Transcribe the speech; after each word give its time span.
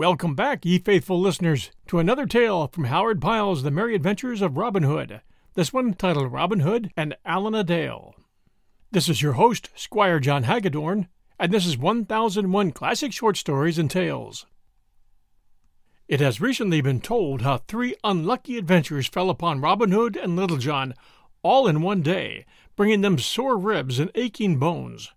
Welcome 0.00 0.34
back, 0.34 0.64
ye 0.64 0.78
faithful 0.78 1.20
listeners, 1.20 1.72
to 1.88 1.98
another 1.98 2.24
tale 2.24 2.68
from 2.68 2.84
Howard 2.84 3.20
Pyle's 3.20 3.62
The 3.62 3.70
Merry 3.70 3.94
Adventures 3.94 4.40
of 4.40 4.56
Robin 4.56 4.82
Hood, 4.82 5.20
this 5.56 5.74
one 5.74 5.92
titled 5.92 6.32
Robin 6.32 6.60
Hood 6.60 6.90
and 6.96 7.18
Allan 7.26 7.54
a 7.54 7.62
Dale. 7.62 8.14
This 8.90 9.10
is 9.10 9.20
your 9.20 9.34
host, 9.34 9.68
Squire 9.74 10.18
John 10.18 10.44
Hagedorn, 10.44 11.08
and 11.38 11.52
this 11.52 11.66
is 11.66 11.76
1001 11.76 12.72
Classic 12.72 13.12
Short 13.12 13.36
Stories 13.36 13.76
and 13.76 13.90
Tales. 13.90 14.46
It 16.08 16.20
has 16.20 16.40
recently 16.40 16.80
been 16.80 17.02
told 17.02 17.42
how 17.42 17.58
three 17.58 17.94
unlucky 18.02 18.56
adventures 18.56 19.06
fell 19.06 19.28
upon 19.28 19.60
Robin 19.60 19.90
Hood 19.90 20.16
and 20.16 20.34
Little 20.34 20.56
John 20.56 20.94
all 21.42 21.68
in 21.68 21.82
one 21.82 22.00
day, 22.00 22.46
bringing 22.74 23.02
them 23.02 23.18
sore 23.18 23.58
ribs 23.58 23.98
and 23.98 24.10
aching 24.14 24.56
bones. 24.58 25.12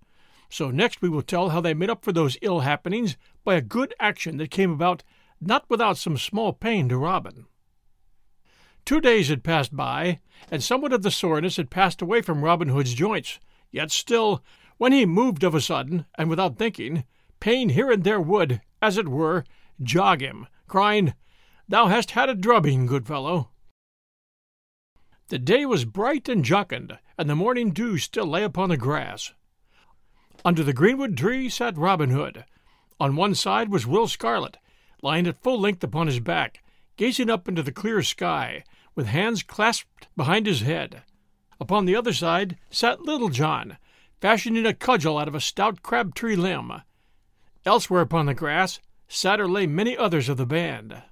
So 0.54 0.70
next 0.70 1.02
we 1.02 1.10
will 1.10 1.24
tell 1.24 1.50
how 1.50 1.62
they 1.62 1.74
made 1.74 1.90
up 1.90 2.06
for 2.06 2.12
those 2.12 2.38
ill 2.44 2.60
happenings 2.60 3.18
by 3.44 3.56
a 3.56 3.62
good 3.62 3.92
action 4.00 4.38
that 4.38 4.52
came 4.52 4.72
about 4.72 5.02
not 5.42 5.68
without 5.68 5.98
some 5.98 6.16
small 6.16 6.54
pain 6.54 6.88
to 6.90 6.98
Robin. 7.00 7.48
Two 8.86 9.02
days 9.02 9.30
had 9.30 9.44
passed 9.44 9.76
by, 9.76 10.20
and 10.52 10.62
somewhat 10.62 10.94
of 10.94 11.02
the 11.02 11.10
soreness 11.10 11.58
had 11.58 11.72
passed 11.72 12.04
away 12.04 12.22
from 12.22 12.44
Robin 12.44 12.68
Hood's 12.68 12.94
joints, 12.94 13.40
yet 13.72 13.90
still, 13.90 14.44
when 14.78 14.92
he 14.92 15.08
moved 15.08 15.44
of 15.44 15.56
a 15.56 15.60
sudden, 15.60 16.06
and 16.20 16.30
without 16.30 16.60
thinking, 16.60 17.04
pain 17.40 17.70
here 17.70 17.90
and 17.90 18.04
there 18.04 18.22
would, 18.22 18.62
as 18.80 18.96
it 18.96 19.08
were, 19.08 19.46
jog 19.82 20.22
him, 20.22 20.46
crying, 20.68 21.16
Thou 21.68 21.88
hast 21.88 22.12
had 22.12 22.30
a 22.30 22.36
drubbing, 22.36 22.86
good 22.86 23.08
fellow. 23.08 23.50
The 25.30 25.40
day 25.40 25.66
was 25.66 25.84
bright 25.84 26.30
and 26.30 26.46
jocund, 26.46 27.00
and 27.18 27.28
the 27.28 27.36
morning 27.36 27.72
dew 27.72 27.98
still 27.98 28.28
lay 28.28 28.44
upon 28.44 28.70
the 28.70 28.78
grass. 28.78 29.34
Under 30.46 30.62
the 30.62 30.74
greenwood 30.74 31.18
tree 31.18 31.48
sat 31.48 31.78
Robin 31.78 32.10
Hood. 32.10 32.44
On 33.00 33.16
one 33.16 33.34
side 33.34 33.70
was 33.70 33.88
Will 33.88 34.08
Scarlet, 34.10 34.58
lying 35.02 35.26
at 35.26 35.42
full 35.42 35.58
length 35.58 35.84
upon 35.84 36.08
his 36.08 36.20
back, 36.20 36.62
gazing 36.98 37.30
up 37.30 37.48
into 37.48 37.64
the 37.64 37.72
clear 37.72 38.04
sky, 38.04 38.66
with 38.94 39.08
hands 39.08 39.42
clasped 39.42 40.08
behind 40.18 40.46
his 40.46 40.60
head. 40.60 41.04
Upon 41.62 41.86
the 41.86 41.96
other 41.96 42.12
side 42.12 42.58
sat 42.70 43.02
Little 43.02 43.30
John, 43.30 43.78
fashioning 44.20 44.66
a 44.66 44.74
cudgel 44.74 45.18
out 45.18 45.30
of 45.30 45.36
a 45.36 45.40
stout 45.40 45.82
crab 45.82 46.14
tree 46.14 46.36
limb. 46.36 46.82
Elsewhere 47.66 48.02
upon 48.02 48.26
the 48.26 48.34
grass 48.34 48.82
sat 49.08 49.40
or 49.40 49.48
lay 49.48 49.66
many 49.66 49.96
others 49.96 50.28
of 50.28 50.36
the 50.36 50.46
band. 50.46 51.04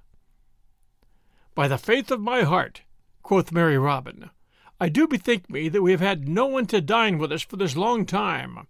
By 1.54 1.68
the 1.68 1.78
faith 1.78 2.10
of 2.10 2.20
my 2.20 2.42
heart, 2.42 2.82
quoth 3.22 3.50
merry 3.50 3.78
Robin, 3.78 4.28
I 4.78 4.90
do 4.90 5.08
bethink 5.08 5.48
me 5.48 5.70
that 5.70 5.82
we 5.82 5.92
have 5.92 6.00
had 6.00 6.28
no 6.28 6.46
one 6.46 6.66
to 6.66 6.82
dine 6.82 7.16
with 7.16 7.32
us 7.32 7.42
for 7.42 7.56
this 7.56 7.76
long 7.76 8.04
time. 8.04 8.66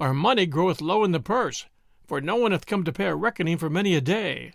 Our 0.00 0.14
money 0.14 0.46
groweth 0.46 0.80
low 0.80 1.04
in 1.04 1.12
the 1.12 1.20
purse, 1.20 1.66
for 2.06 2.22
no 2.22 2.36
one 2.36 2.52
hath 2.52 2.64
come 2.64 2.84
to 2.84 2.92
pay 2.92 3.04
a 3.04 3.14
reckoning 3.14 3.58
for 3.58 3.68
many 3.68 3.94
a 3.94 4.00
day. 4.00 4.52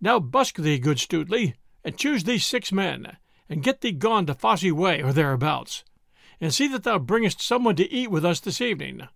Now 0.00 0.18
busk 0.18 0.56
thee, 0.56 0.80
good 0.80 0.98
Stutely, 0.98 1.54
and 1.84 1.96
choose 1.96 2.24
thee 2.24 2.38
six 2.38 2.72
men, 2.72 3.16
and 3.48 3.62
get 3.62 3.80
thee 3.80 3.92
gone 3.92 4.26
to 4.26 4.34
Fosse 4.34 4.72
Way 4.72 5.04
or 5.04 5.12
thereabouts, 5.12 5.84
and 6.40 6.52
see 6.52 6.66
that 6.66 6.82
thou 6.82 6.98
bringest 6.98 7.40
someone 7.40 7.76
to 7.76 7.88
eat 7.92 8.10
with 8.10 8.24
us 8.24 8.40
this 8.40 8.60
evening. 8.60 9.06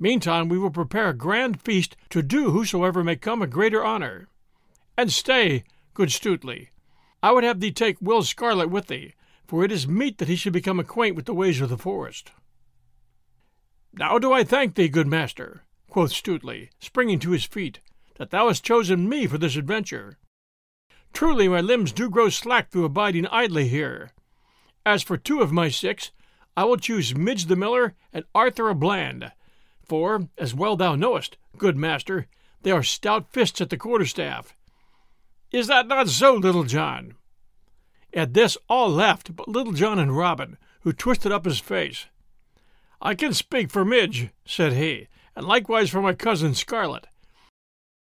Meantime 0.00 0.48
we 0.48 0.58
will 0.58 0.70
prepare 0.70 1.10
a 1.10 1.14
grand 1.14 1.60
feast 1.62 1.96
to 2.08 2.20
do 2.20 2.50
whosoever 2.50 3.04
may 3.04 3.14
come 3.14 3.42
a 3.42 3.46
greater 3.46 3.86
honour. 3.86 4.26
And 4.96 5.12
stay, 5.12 5.62
good 5.94 6.10
Stutely, 6.10 6.70
I 7.22 7.30
would 7.30 7.44
have 7.44 7.60
thee 7.60 7.70
take 7.70 7.98
Will 8.00 8.24
Scarlet 8.24 8.70
with 8.70 8.88
thee, 8.88 9.14
for 9.46 9.62
it 9.62 9.70
is 9.70 9.86
meet 9.86 10.18
that 10.18 10.28
he 10.28 10.34
should 10.34 10.52
become 10.52 10.80
acquaint 10.80 11.14
with 11.14 11.26
the 11.26 11.34
ways 11.34 11.60
of 11.60 11.68
the 11.68 11.78
forest. 11.78 12.32
Now 13.92 14.18
do 14.18 14.32
I 14.32 14.44
thank 14.44 14.74
thee, 14.74 14.88
good 14.88 15.06
master, 15.06 15.64
quoth 15.88 16.12
Stutely, 16.12 16.70
springing 16.78 17.18
to 17.20 17.30
his 17.30 17.44
feet, 17.44 17.80
that 18.16 18.30
thou 18.30 18.48
hast 18.48 18.64
chosen 18.64 19.08
me 19.08 19.26
for 19.26 19.38
this 19.38 19.56
adventure. 19.56 20.18
Truly 21.12 21.48
my 21.48 21.60
limbs 21.60 21.92
do 21.92 22.08
grow 22.08 22.28
slack 22.28 22.70
through 22.70 22.84
abiding 22.84 23.26
idly 23.26 23.68
here. 23.68 24.12
As 24.86 25.02
for 25.02 25.16
two 25.16 25.40
of 25.40 25.52
my 25.52 25.68
six, 25.68 26.12
I 26.56 26.64
will 26.64 26.76
choose 26.76 27.14
Midge 27.14 27.46
the 27.46 27.56
Miller 27.56 27.94
and 28.12 28.24
Arthur 28.34 28.68
a 28.68 28.74
Bland, 28.74 29.32
for, 29.82 30.28
as 30.38 30.54
well 30.54 30.76
thou 30.76 30.94
knowest, 30.94 31.36
good 31.58 31.76
master, 31.76 32.26
they 32.62 32.70
are 32.70 32.82
stout 32.82 33.32
fists 33.32 33.60
at 33.60 33.70
the 33.70 33.76
quarterstaff. 33.76 34.54
Is 35.50 35.66
that 35.66 35.88
not 35.88 36.08
so, 36.08 36.34
Little 36.34 36.64
John? 36.64 37.14
At 38.12 38.34
this 38.34 38.56
all 38.68 38.88
laughed 38.88 39.34
but 39.34 39.48
Little 39.48 39.72
John 39.72 39.98
and 39.98 40.16
Robin, 40.16 40.58
who 40.82 40.92
twisted 40.92 41.32
up 41.32 41.44
his 41.44 41.58
face. 41.58 42.06
I 43.02 43.14
can 43.14 43.32
speak 43.32 43.70
for 43.70 43.84
Midge, 43.84 44.28
said 44.44 44.74
he, 44.74 45.08
and 45.34 45.46
likewise 45.46 45.88
for 45.88 46.02
my 46.02 46.12
cousin 46.12 46.54
Scarlet. 46.54 47.06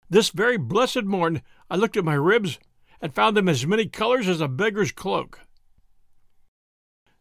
This 0.09 0.31
very 0.31 0.57
blessed 0.57 1.05
morn 1.05 1.43
I 1.69 1.77
looked 1.77 1.97
at 1.97 2.05
my 2.05 2.15
ribs 2.15 2.59
and 3.01 3.15
found 3.15 3.37
them 3.37 3.49
as 3.49 3.67
many 3.67 3.87
colors 3.87 4.27
as 4.27 4.41
a 4.41 4.49
beggar's 4.49 4.93
cloak. 4.93 5.41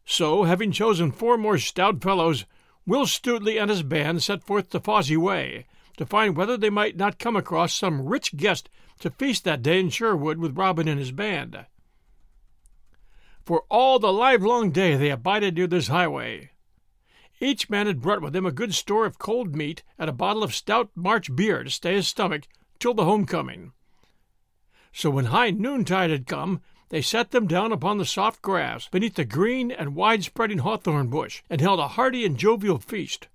So, 0.06 0.44
having 0.44 0.72
chosen 0.72 1.12
four 1.12 1.38
more 1.38 1.58
stout 1.58 2.02
fellows, 2.02 2.46
Will 2.86 3.08
Stutely 3.08 3.58
and 3.58 3.70
his 3.70 3.84
band 3.84 4.24
set 4.24 4.44
forth 4.44 4.70
to 4.70 4.80
Fosse 4.80 5.12
Way 5.12 5.66
to 5.98 6.06
find 6.06 6.38
whether 6.38 6.56
they 6.56 6.70
might 6.70 6.96
not 6.96 7.20
come 7.20 7.36
across 7.36 7.74
some 7.74 8.06
rich 8.06 8.38
guest 8.38 8.70
to 9.00 9.10
feast 9.10 9.44
that 9.44 9.64
day 9.64 9.80
in 9.80 9.90
Sherwood 9.90 10.38
with 10.38 10.58
Robin 10.58 10.88
and 10.88 11.00
his 11.00 11.12
band. 11.12 11.66
For 13.46 13.64
all 13.70 14.00
the 14.00 14.14
livelong 14.14 14.72
day 14.72 14.96
they 14.96 15.10
abided 15.10 15.56
near 15.56 15.68
this 15.68 15.88
highway, 15.88 16.52
each 17.40 17.70
man 17.70 17.88
had 17.88 18.02
brought 18.02 18.22
with 18.22 18.36
him 18.36 18.46
a 18.46 18.52
good 18.52 18.74
store 18.74 19.06
of 19.06 19.20
cold 19.20 19.56
meat 19.56 19.84
and 19.98 20.10
a 20.10 20.14
bottle 20.14 20.44
of 20.44 20.56
stout 20.56 20.90
March 20.96 21.36
beer 21.36 21.64
to 21.64 21.70
stay 21.70 21.96
his 21.96 22.08
stomach 22.08 22.48
till 22.80 22.94
the 22.94 23.06
homecoming. 23.06 23.74
So 24.94 25.10
when 25.10 25.26
high 25.26 25.52
noontide 25.52 26.10
had 26.10 26.28
come, 26.28 26.62
they 26.90 27.02
sat 27.02 27.32
them 27.32 27.48
down 27.48 27.72
upon 27.72 27.98
the 27.98 28.06
soft 28.06 28.42
grass 28.42 28.88
beneath 28.88 29.16
the 29.16 29.26
green 29.26 29.72
and 29.72 29.96
wide 29.96 30.24
spreading 30.24 30.60
hawthorn 30.60 31.10
bush, 31.10 31.42
and 31.50 31.60
held 31.60 31.80
a 31.80 31.90
hearty 31.90 32.26
and 32.26 32.38
jovial 32.38 32.78
feast. 32.78 33.28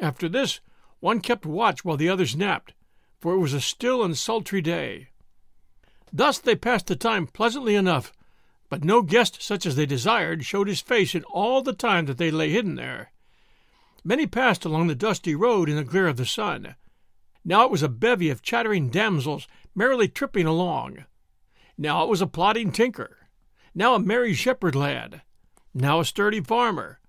After 0.00 0.28
this, 0.28 0.60
one 1.00 1.20
kept 1.20 1.46
watch 1.46 1.84
while 1.84 1.96
the 1.96 2.08
others 2.08 2.36
napped, 2.36 2.74
for 3.20 3.34
it 3.34 3.38
was 3.38 3.54
a 3.54 3.60
still 3.60 4.04
and 4.04 4.18
sultry 4.18 4.60
day. 4.60 5.08
Thus 6.12 6.38
they 6.38 6.56
passed 6.56 6.88
the 6.88 6.96
time 6.96 7.26
pleasantly 7.26 7.74
enough, 7.74 8.12
but 8.68 8.84
no 8.84 9.02
guest 9.02 9.42
such 9.42 9.66
as 9.66 9.76
they 9.76 9.86
desired 9.86 10.44
showed 10.44 10.68
his 10.68 10.80
face 10.80 11.14
in 11.14 11.24
all 11.24 11.62
the 11.62 11.72
time 11.72 12.06
that 12.06 12.18
they 12.18 12.30
lay 12.30 12.50
hidden 12.50 12.74
there. 12.74 13.12
Many 14.04 14.26
passed 14.26 14.64
along 14.64 14.86
the 14.86 14.94
dusty 14.94 15.34
road 15.34 15.68
in 15.68 15.76
the 15.76 15.84
glare 15.84 16.06
of 16.06 16.16
the 16.16 16.26
sun. 16.26 16.76
Now 17.44 17.64
it 17.64 17.70
was 17.70 17.82
a 17.82 17.88
bevy 17.88 18.30
of 18.30 18.42
chattering 18.42 18.90
damsels 18.90 19.46
merrily 19.74 20.08
tripping 20.08 20.46
along. 20.46 21.04
Now 21.78 22.02
it 22.02 22.08
was 22.08 22.20
a 22.20 22.26
plodding 22.26 22.72
tinker. 22.72 23.28
Now 23.74 23.94
a 23.94 23.98
merry 23.98 24.32
shepherd 24.32 24.74
lad. 24.74 25.22
Now 25.74 26.00
a 26.00 26.04
sturdy 26.04 26.40
farmer, 26.40 27.00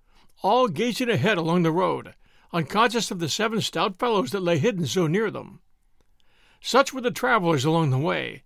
all 0.42 0.68
gazing 0.68 1.08
ahead 1.08 1.38
along 1.38 1.62
the 1.62 1.72
road, 1.72 2.14
unconscious 2.52 3.10
of 3.10 3.18
the 3.18 3.28
seven 3.28 3.60
stout 3.62 3.98
fellows 3.98 4.30
that 4.32 4.42
lay 4.42 4.58
hidden 4.58 4.86
so 4.86 5.06
near 5.06 5.30
them. 5.30 5.60
Such 6.60 6.92
were 6.92 7.00
the 7.00 7.10
travellers 7.10 7.64
along 7.64 7.90
the 7.90 7.98
way, 7.98 8.42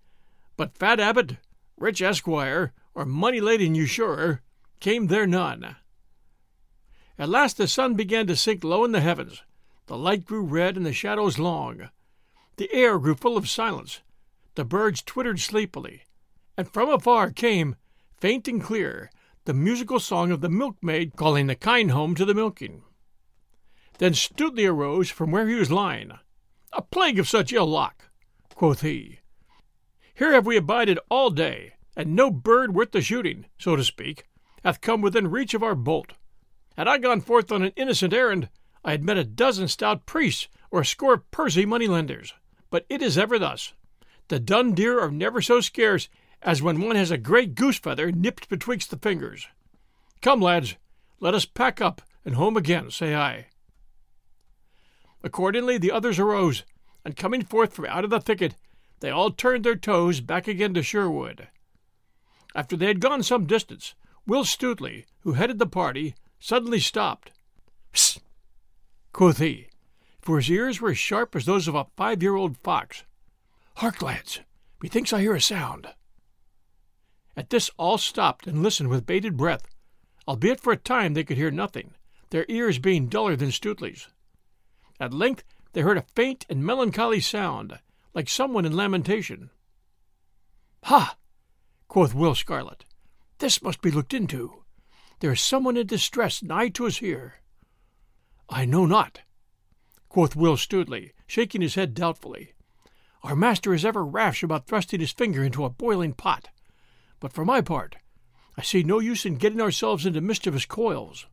but 0.56 0.78
Fat 0.78 1.00
Abbot, 1.00 1.38
Rich 1.76 2.00
Esquire, 2.02 2.72
or 2.94 3.04
money 3.04 3.40
laden 3.40 3.74
usurer, 3.74 4.42
came 4.80 5.06
there 5.06 5.26
none. 5.26 5.76
At 7.18 7.28
last 7.28 7.56
the 7.56 7.68
sun 7.68 7.94
began 7.94 8.26
to 8.26 8.36
sink 8.36 8.64
low 8.64 8.84
in 8.84 8.92
the 8.92 9.00
heavens. 9.00 9.42
The 9.86 9.96
light 9.96 10.24
grew 10.24 10.42
red 10.42 10.76
and 10.76 10.86
the 10.86 10.92
shadows 10.92 11.38
long. 11.38 11.90
The 12.56 12.72
air 12.72 12.98
grew 12.98 13.14
full 13.14 13.36
of 13.36 13.48
silence. 13.48 14.00
the 14.54 14.64
birds 14.64 15.02
twittered 15.02 15.40
sleepily, 15.40 16.02
and 16.56 16.68
from 16.68 16.90
afar 16.90 17.30
came, 17.30 17.76
faint 18.18 18.46
and 18.48 18.62
clear, 18.62 19.10
the 19.44 19.54
musical 19.54 19.98
song 19.98 20.30
of 20.30 20.40
the 20.40 20.48
milkmaid 20.48 21.16
calling 21.16 21.46
the 21.46 21.54
kine 21.54 21.88
home 21.88 22.14
to 22.14 22.24
the 22.24 22.34
milking. 22.34 22.82
Then 23.98 24.14
Stutely 24.14 24.66
arose 24.66 25.10
from 25.10 25.30
where 25.30 25.48
he 25.48 25.54
was 25.54 25.70
lying. 25.70 26.12
A 26.72 26.82
plague 26.82 27.18
of 27.18 27.28
such 27.28 27.52
ill 27.52 27.66
luck, 27.66 28.10
quoth 28.54 28.82
he. 28.82 29.20
Here 30.14 30.32
have 30.32 30.46
we 30.46 30.56
abided 30.56 30.98
all 31.08 31.30
day, 31.30 31.71
and 31.96 32.14
no 32.14 32.30
bird 32.30 32.74
worth 32.74 32.92
the 32.92 33.00
shooting, 33.00 33.46
so 33.58 33.76
to 33.76 33.84
speak, 33.84 34.24
hath 34.64 34.80
come 34.80 35.00
within 35.00 35.30
reach 35.30 35.54
of 35.54 35.62
our 35.62 35.74
bolt. 35.74 36.12
Had 36.76 36.88
I 36.88 36.98
gone 36.98 37.20
forth 37.20 37.52
on 37.52 37.62
an 37.62 37.72
innocent 37.76 38.12
errand, 38.12 38.48
I 38.84 38.92
had 38.92 39.04
met 39.04 39.18
a 39.18 39.24
dozen 39.24 39.68
stout 39.68 40.06
priests 40.06 40.48
or 40.70 40.80
a 40.80 40.86
score 40.86 41.14
of 41.14 41.30
pursy 41.30 41.66
money-lenders. 41.66 42.34
But 42.70 42.86
it 42.88 43.02
is 43.02 43.18
ever 43.18 43.38
thus. 43.38 43.74
The 44.28 44.40
dun 44.40 44.72
deer 44.72 44.98
are 44.98 45.10
never 45.10 45.42
so 45.42 45.60
scarce 45.60 46.08
as 46.40 46.62
when 46.62 46.80
one 46.80 46.96
has 46.96 47.10
a 47.10 47.18
great 47.18 47.54
goose 47.54 47.78
feather 47.78 48.10
nipped 48.10 48.48
betwixt 48.48 48.90
the 48.90 48.96
fingers. 48.96 49.46
Come, 50.22 50.40
lads, 50.40 50.76
let 51.20 51.34
us 51.34 51.44
pack 51.44 51.80
up 51.80 52.02
and 52.24 52.34
home 52.34 52.56
again, 52.56 52.90
say 52.90 53.14
I. 53.14 53.46
Accordingly, 55.22 55.78
the 55.78 55.92
others 55.92 56.18
arose, 56.18 56.64
and 57.04 57.16
coming 57.16 57.42
forth 57.42 57.74
from 57.74 57.86
out 57.86 58.04
of 58.04 58.10
the 58.10 58.20
thicket, 58.20 58.56
they 59.00 59.10
all 59.10 59.30
turned 59.30 59.64
their 59.64 59.76
toes 59.76 60.20
back 60.20 60.48
again 60.48 60.74
to 60.74 60.82
Sherwood. 60.82 61.48
After 62.54 62.76
they 62.76 62.86
had 62.86 63.00
gone 63.00 63.22
some 63.22 63.46
distance, 63.46 63.94
Will 64.26 64.44
Stutely, 64.44 65.06
who 65.20 65.32
headed 65.32 65.58
the 65.58 65.66
party, 65.66 66.14
suddenly 66.38 66.80
stopped. 66.80 67.30
Psst! 67.92 68.20
quoth 69.12 69.38
he, 69.38 69.68
for 70.20 70.36
his 70.36 70.50
ears 70.50 70.80
were 70.80 70.90
as 70.90 70.98
sharp 70.98 71.34
as 71.36 71.44
those 71.44 71.68
of 71.68 71.74
a 71.74 71.86
five 71.96 72.22
year 72.22 72.36
old 72.36 72.56
fox. 72.58 73.04
Hark, 73.76 74.02
lads! 74.02 74.40
Methinks 74.82 75.12
I 75.12 75.20
hear 75.20 75.34
a 75.34 75.40
sound. 75.40 75.88
At 77.36 77.50
this 77.50 77.70
all 77.78 77.98
stopped 77.98 78.46
and 78.46 78.62
listened 78.62 78.88
with 78.88 79.06
bated 79.06 79.36
breath, 79.36 79.66
albeit 80.28 80.60
for 80.60 80.72
a 80.72 80.76
time 80.76 81.14
they 81.14 81.24
could 81.24 81.36
hear 81.36 81.50
nothing, 81.50 81.94
their 82.30 82.46
ears 82.48 82.78
being 82.78 83.08
duller 83.08 83.36
than 83.36 83.50
Stutely's. 83.50 84.08
At 85.00 85.14
length 85.14 85.44
they 85.72 85.80
heard 85.80 85.96
a 85.96 86.02
faint 86.02 86.44
and 86.48 86.64
melancholy 86.64 87.20
sound, 87.20 87.78
like 88.14 88.28
someone 88.28 88.64
in 88.64 88.76
lamentation. 88.76 89.50
Ha! 90.84 91.16
Quoth 91.92 92.14
Will 92.14 92.34
Scarlet. 92.34 92.86
This 93.36 93.62
must 93.62 93.82
be 93.82 93.90
looked 93.90 94.14
into. 94.14 94.62
There 95.20 95.30
is 95.30 95.42
someone 95.42 95.76
in 95.76 95.86
distress 95.86 96.42
nigh 96.42 96.70
to 96.70 96.86
us 96.86 96.96
here. 96.96 97.42
I 98.48 98.64
know 98.64 98.86
not, 98.86 99.20
quoth 100.08 100.34
Will 100.34 100.56
Stutely, 100.56 101.12
shaking 101.26 101.60
his 101.60 101.74
head 101.74 101.92
doubtfully. 101.92 102.54
Our 103.22 103.36
master 103.36 103.74
is 103.74 103.84
ever 103.84 104.06
rash 104.06 104.42
about 104.42 104.66
thrusting 104.66 105.00
his 105.00 105.12
finger 105.12 105.44
into 105.44 105.66
a 105.66 105.68
boiling 105.68 106.14
pot. 106.14 106.48
But 107.20 107.34
for 107.34 107.44
my 107.44 107.60
part, 107.60 107.96
I 108.56 108.62
see 108.62 108.82
no 108.82 108.98
use 108.98 109.26
in 109.26 109.36
getting 109.36 109.60
ourselves 109.60 110.06
into 110.06 110.22
mischievous 110.22 110.64
coils. 110.64 111.26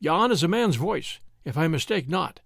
Yon 0.00 0.32
is 0.32 0.42
a 0.42 0.48
man's 0.48 0.74
voice, 0.74 1.20
if 1.44 1.56
I 1.56 1.68
mistake 1.68 2.08
not, 2.08 2.40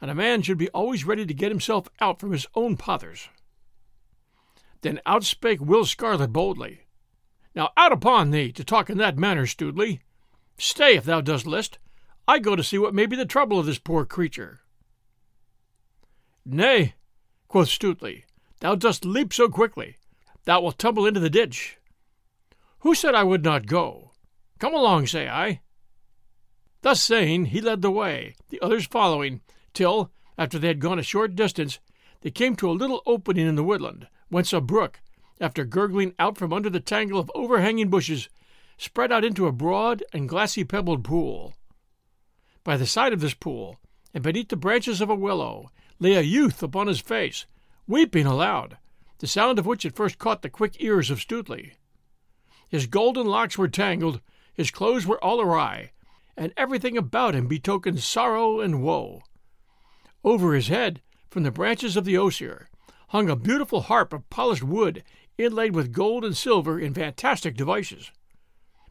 and 0.00 0.08
a 0.08 0.14
man 0.14 0.42
should 0.42 0.58
be 0.58 0.68
always 0.68 1.04
ready 1.04 1.26
to 1.26 1.34
get 1.34 1.50
himself 1.50 1.88
out 2.00 2.20
from 2.20 2.30
his 2.30 2.46
own 2.54 2.76
pothers. 2.76 3.28
Then 4.82 5.00
out 5.06 5.24
spake 5.24 5.60
Will 5.60 5.84
Scarlet 5.84 6.32
boldly. 6.32 6.86
Now 7.54 7.70
out 7.76 7.92
upon 7.92 8.30
thee 8.30 8.52
to 8.52 8.64
talk 8.64 8.88
in 8.88 8.98
that 8.98 9.18
manner, 9.18 9.46
Stutely. 9.46 10.00
Stay, 10.58 10.96
if 10.96 11.04
thou 11.04 11.20
dost 11.20 11.46
list. 11.46 11.78
I 12.28 12.38
go 12.38 12.54
to 12.54 12.62
see 12.62 12.78
what 12.78 12.94
may 12.94 13.06
be 13.06 13.16
the 13.16 13.26
trouble 13.26 13.58
of 13.58 13.66
this 13.66 13.78
poor 13.78 14.04
creature. 14.04 14.60
Nay, 16.44 16.94
quoth 17.48 17.68
Stutely, 17.68 18.24
thou 18.60 18.74
dost 18.74 19.04
leap 19.04 19.32
so 19.32 19.48
quickly, 19.48 19.96
thou 20.44 20.60
wilt 20.60 20.78
tumble 20.78 21.06
into 21.06 21.20
the 21.20 21.30
ditch. 21.30 21.78
Who 22.80 22.94
said 22.94 23.14
I 23.14 23.24
would 23.24 23.44
not 23.44 23.66
go? 23.66 24.12
Come 24.58 24.74
along, 24.74 25.06
say 25.06 25.28
I. 25.28 25.60
Thus 26.82 27.02
saying, 27.02 27.46
he 27.46 27.60
led 27.60 27.82
the 27.82 27.90
way, 27.90 28.34
the 28.48 28.60
others 28.60 28.86
following, 28.86 29.42
till, 29.74 30.10
after 30.38 30.58
they 30.58 30.68
had 30.68 30.80
gone 30.80 30.98
a 30.98 31.02
short 31.02 31.34
distance, 31.34 31.78
they 32.22 32.30
came 32.30 32.56
to 32.56 32.70
a 32.70 32.72
little 32.72 33.02
opening 33.06 33.46
in 33.46 33.54
the 33.54 33.64
woodland, 33.64 34.08
whence 34.30 34.52
a 34.52 34.60
brook, 34.60 35.00
after 35.40 35.64
gurgling 35.64 36.14
out 36.18 36.38
from 36.38 36.52
under 36.52 36.70
the 36.70 36.80
tangle 36.80 37.18
of 37.18 37.30
overhanging 37.34 37.90
bushes, 37.90 38.28
spread 38.78 39.12
out 39.12 39.24
into 39.24 39.46
a 39.46 39.52
broad 39.52 40.02
and 40.12 40.28
glassy 40.28 40.64
pebbled 40.64 41.04
pool. 41.04 41.54
By 42.64 42.78
the 42.78 42.86
side 42.86 43.12
of 43.12 43.20
this 43.20 43.34
pool, 43.34 43.78
and 44.14 44.24
beneath 44.24 44.48
the 44.48 44.56
branches 44.56 45.00
of 45.00 45.10
a 45.10 45.14
willow, 45.14 45.70
lay 45.98 46.14
a 46.14 46.22
youth 46.22 46.62
upon 46.62 46.86
his 46.86 47.00
face, 47.00 47.44
weeping 47.86 48.26
aloud, 48.26 48.78
the 49.18 49.26
sound 49.26 49.58
of 49.58 49.66
which 49.66 49.84
at 49.84 49.94
first 49.94 50.18
caught 50.18 50.42
the 50.42 50.48
quick 50.48 50.76
ears 50.78 51.10
of 51.10 51.20
Stutely. 51.20 51.74
His 52.70 52.86
golden 52.86 53.26
locks 53.26 53.58
were 53.58 53.68
tangled, 53.68 54.20
his 54.54 54.70
clothes 54.70 55.06
were 55.06 55.22
all 55.22 55.40
awry, 55.40 55.92
and 56.36 56.54
everything 56.56 56.96
about 56.96 57.34
him 57.34 57.46
betokened 57.46 58.00
sorrow 58.00 58.60
and 58.60 58.82
woe. 58.82 59.22
Over 60.24 60.54
his 60.54 60.68
head, 60.68 61.02
from 61.28 61.42
the 61.42 61.50
branches 61.50 61.96
of 61.96 62.04
the 62.06 62.16
osier, 62.16 62.69
hung 63.10 63.28
a 63.28 63.34
beautiful 63.34 63.82
harp 63.82 64.12
of 64.12 64.28
polished 64.30 64.62
wood 64.62 65.02
inlaid 65.36 65.74
with 65.74 65.92
gold 65.92 66.24
and 66.24 66.36
silver 66.36 66.78
in 66.78 66.94
fantastic 66.94 67.56
devices. 67.56 68.12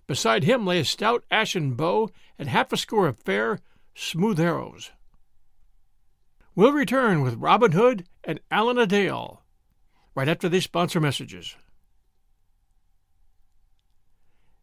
Beside 0.07 0.43
him 0.43 0.65
lay 0.65 0.79
a 0.79 0.85
stout 0.85 1.23
ashen 1.31 1.73
bow 1.73 2.09
and 2.37 2.49
half 2.49 2.73
a 2.73 2.77
score 2.77 3.07
of 3.07 3.17
fair, 3.19 3.59
smooth 3.95 4.37
arrows. 4.37 4.91
We'll 6.53 6.73
return 6.73 7.21
with 7.21 7.35
Robin 7.35 7.71
Hood 7.71 8.07
and 8.25 8.41
Allan 8.51 8.77
a 8.77 8.85
Dale 8.85 9.41
right 10.15 10.27
after 10.27 10.49
these 10.49 10.65
sponsor 10.65 10.99
messages. 10.99 11.55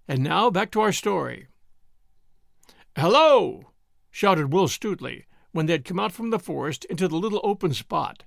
And 0.07 0.23
now 0.23 0.51
back 0.51 0.71
to 0.73 0.83
our 0.83 0.93
story. 0.93 1.47
Hello! 2.95 3.73
shouted 4.11 4.53
Will 4.53 4.69
Stutely 4.69 5.25
when 5.53 5.65
they 5.65 5.73
had 5.73 5.87
come 5.87 5.99
out 5.99 6.13
from 6.13 6.29
the 6.29 6.39
forest 6.39 6.85
into 6.87 7.09
the 7.09 7.17
little 7.17 7.41
open 7.43 7.73
spot. 7.73 8.25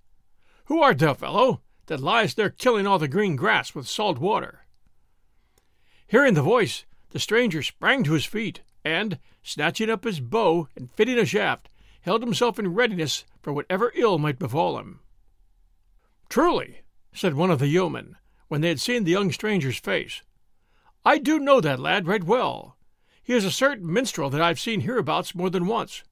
Who 0.70 0.84
art 0.84 1.00
thou, 1.00 1.16
fellow, 1.16 1.62
that 1.88 2.00
lies 2.00 2.36
there 2.36 2.52
killing 2.52 2.86
all 2.86 3.00
the 3.00 3.08
green 3.08 3.36
grass 3.36 3.74
with 3.74 3.88
salt 3.88 4.20
water? 4.20 4.68
Hearing 6.06 6.36
the 6.36 6.44
voice, 6.44 6.86
the 7.10 7.18
stranger 7.18 7.64
sprang 7.64 8.04
to 8.04 8.14
his 8.14 8.26
feet, 8.26 8.62
and, 8.86 9.18
snatching 9.42 9.90
up 9.90 10.04
his 10.04 10.20
bow 10.20 10.70
and 10.76 10.92
fitting 10.92 11.18
a 11.18 11.26
shaft, 11.26 11.70
held 12.02 12.22
himself 12.22 12.60
in 12.60 12.76
readiness 12.76 13.26
for 13.42 13.52
whatever 13.52 13.92
ill 13.96 14.20
might 14.20 14.38
befall 14.38 14.78
him. 14.78 15.00
Truly, 16.30 16.82
said 17.12 17.34
one 17.34 17.50
of 17.50 17.58
the 17.58 17.68
yeomen, 17.68 18.16
when 18.48 18.62
they 18.62 18.70
had 18.70 18.80
seen 18.80 19.06
the 19.06 19.12
young 19.12 19.32
stranger's 19.32 19.80
face, 19.80 20.22
I 21.04 21.18
do 21.18 21.40
know 21.40 21.60
that 21.62 21.80
lad 21.80 22.06
right 22.06 22.24
well. 22.24 22.78
He 23.24 23.34
is 23.34 23.44
a 23.44 23.50
certain 23.50 23.92
minstrel 23.92 24.30
that 24.30 24.42
I've 24.42 24.60
seen 24.60 24.82
hereabouts 24.82 25.34
more 25.34 25.50
than 25.50 25.66
once. 25.66 26.04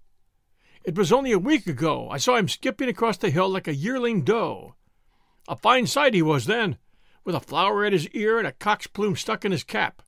It 0.87 0.95
was 0.95 1.11
only 1.11 1.33
a 1.33 1.37
week 1.37 1.67
ago 1.67 2.09
I 2.09 2.17
saw 2.17 2.37
him 2.37 2.47
skipping 2.47 2.87
across 2.87 3.17
the 3.17 3.29
hill 3.29 3.49
like 3.49 3.67
a 3.67 3.75
yearling 3.75 4.23
doe. 4.23 4.75
A 5.45 5.57
fine 5.57 5.85
sight 5.85 6.13
he 6.13 6.21
was 6.21 6.45
then, 6.45 6.77
with 7.25 7.35
a 7.35 7.41
flower 7.41 7.83
at 7.83 7.91
his 7.91 8.07
ear 8.11 8.39
and 8.39 8.47
a 8.47 8.53
cock's 8.53 8.87
plume 8.87 9.17
stuck 9.17 9.43
in 9.43 9.51
his 9.51 9.65
cap. 9.65 10.01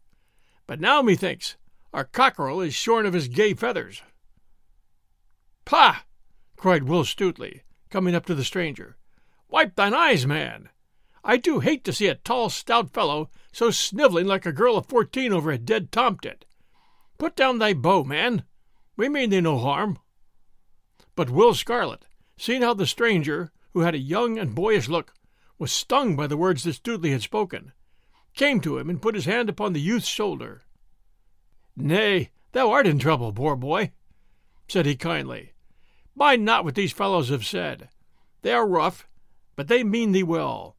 But 0.67 0.79
now, 0.79 1.01
methinks, 1.01 1.57
our 1.91 2.05
cockerel 2.05 2.61
is 2.61 2.73
shorn 2.73 3.05
of 3.05 3.11
his 3.11 3.27
gay 3.27 3.53
feathers. 3.53 4.03
Pah! 5.65 6.03
cried 6.55 6.83
Will 6.83 7.03
Stutely, 7.03 7.63
coming 7.89 8.15
up 8.15 8.25
to 8.27 8.33
the 8.33 8.45
stranger. 8.45 8.95
Wipe 9.49 9.75
thine 9.75 9.93
eyes, 9.93 10.25
man! 10.25 10.69
I 11.25 11.35
do 11.35 11.59
hate 11.59 11.83
to 11.83 11.93
see 11.93 12.07
a 12.07 12.15
tall, 12.15 12.49
stout 12.49 12.93
fellow 12.93 13.29
so 13.51 13.69
snivelling 13.69 14.27
like 14.27 14.45
a 14.45 14.53
girl 14.53 14.77
of 14.77 14.85
fourteen 14.85 15.33
over 15.33 15.51
a 15.51 15.57
dead 15.57 15.91
tomtit. 15.91 16.45
Put 17.17 17.35
down 17.35 17.57
thy 17.57 17.73
bow, 17.73 18.05
man. 18.05 18.43
We 18.95 19.09
mean 19.09 19.29
thee 19.29 19.41
no 19.41 19.57
harm. 19.57 19.99
But 21.19 21.31
Will 21.31 21.53
Scarlet, 21.53 22.05
seeing 22.37 22.61
how 22.61 22.73
the 22.73 22.87
stranger, 22.87 23.51
who 23.73 23.81
had 23.81 23.93
a 23.93 23.97
young 23.97 24.39
and 24.39 24.55
boyish 24.55 24.87
look, 24.87 25.13
was 25.57 25.69
stung 25.69 26.15
by 26.15 26.27
the 26.27 26.37
words 26.37 26.63
that 26.63 26.75
Stutely 26.75 27.11
had 27.11 27.21
spoken, 27.21 27.73
came 28.35 28.61
to 28.61 28.77
him 28.77 28.89
and 28.89 29.01
put 29.01 29.15
his 29.15 29.25
hand 29.25 29.49
upon 29.49 29.73
the 29.73 29.81
youth's 29.81 30.07
shoulder. 30.07 30.61
Nay, 31.75 32.29
thou 32.53 32.71
art 32.71 32.87
in 32.87 32.99
trouble, 32.99 33.33
poor 33.33 33.57
boy, 33.57 33.91
said 34.69 34.85
he 34.85 34.95
kindly. 34.95 35.51
Mind 36.15 36.45
not 36.45 36.63
what 36.63 36.75
these 36.75 36.93
fellows 36.93 37.27
have 37.27 37.45
said. 37.45 37.89
They 38.41 38.53
are 38.53 38.65
rough, 38.65 39.05
but 39.57 39.67
they 39.67 39.83
mean 39.83 40.13
thee 40.13 40.23
well. 40.23 40.77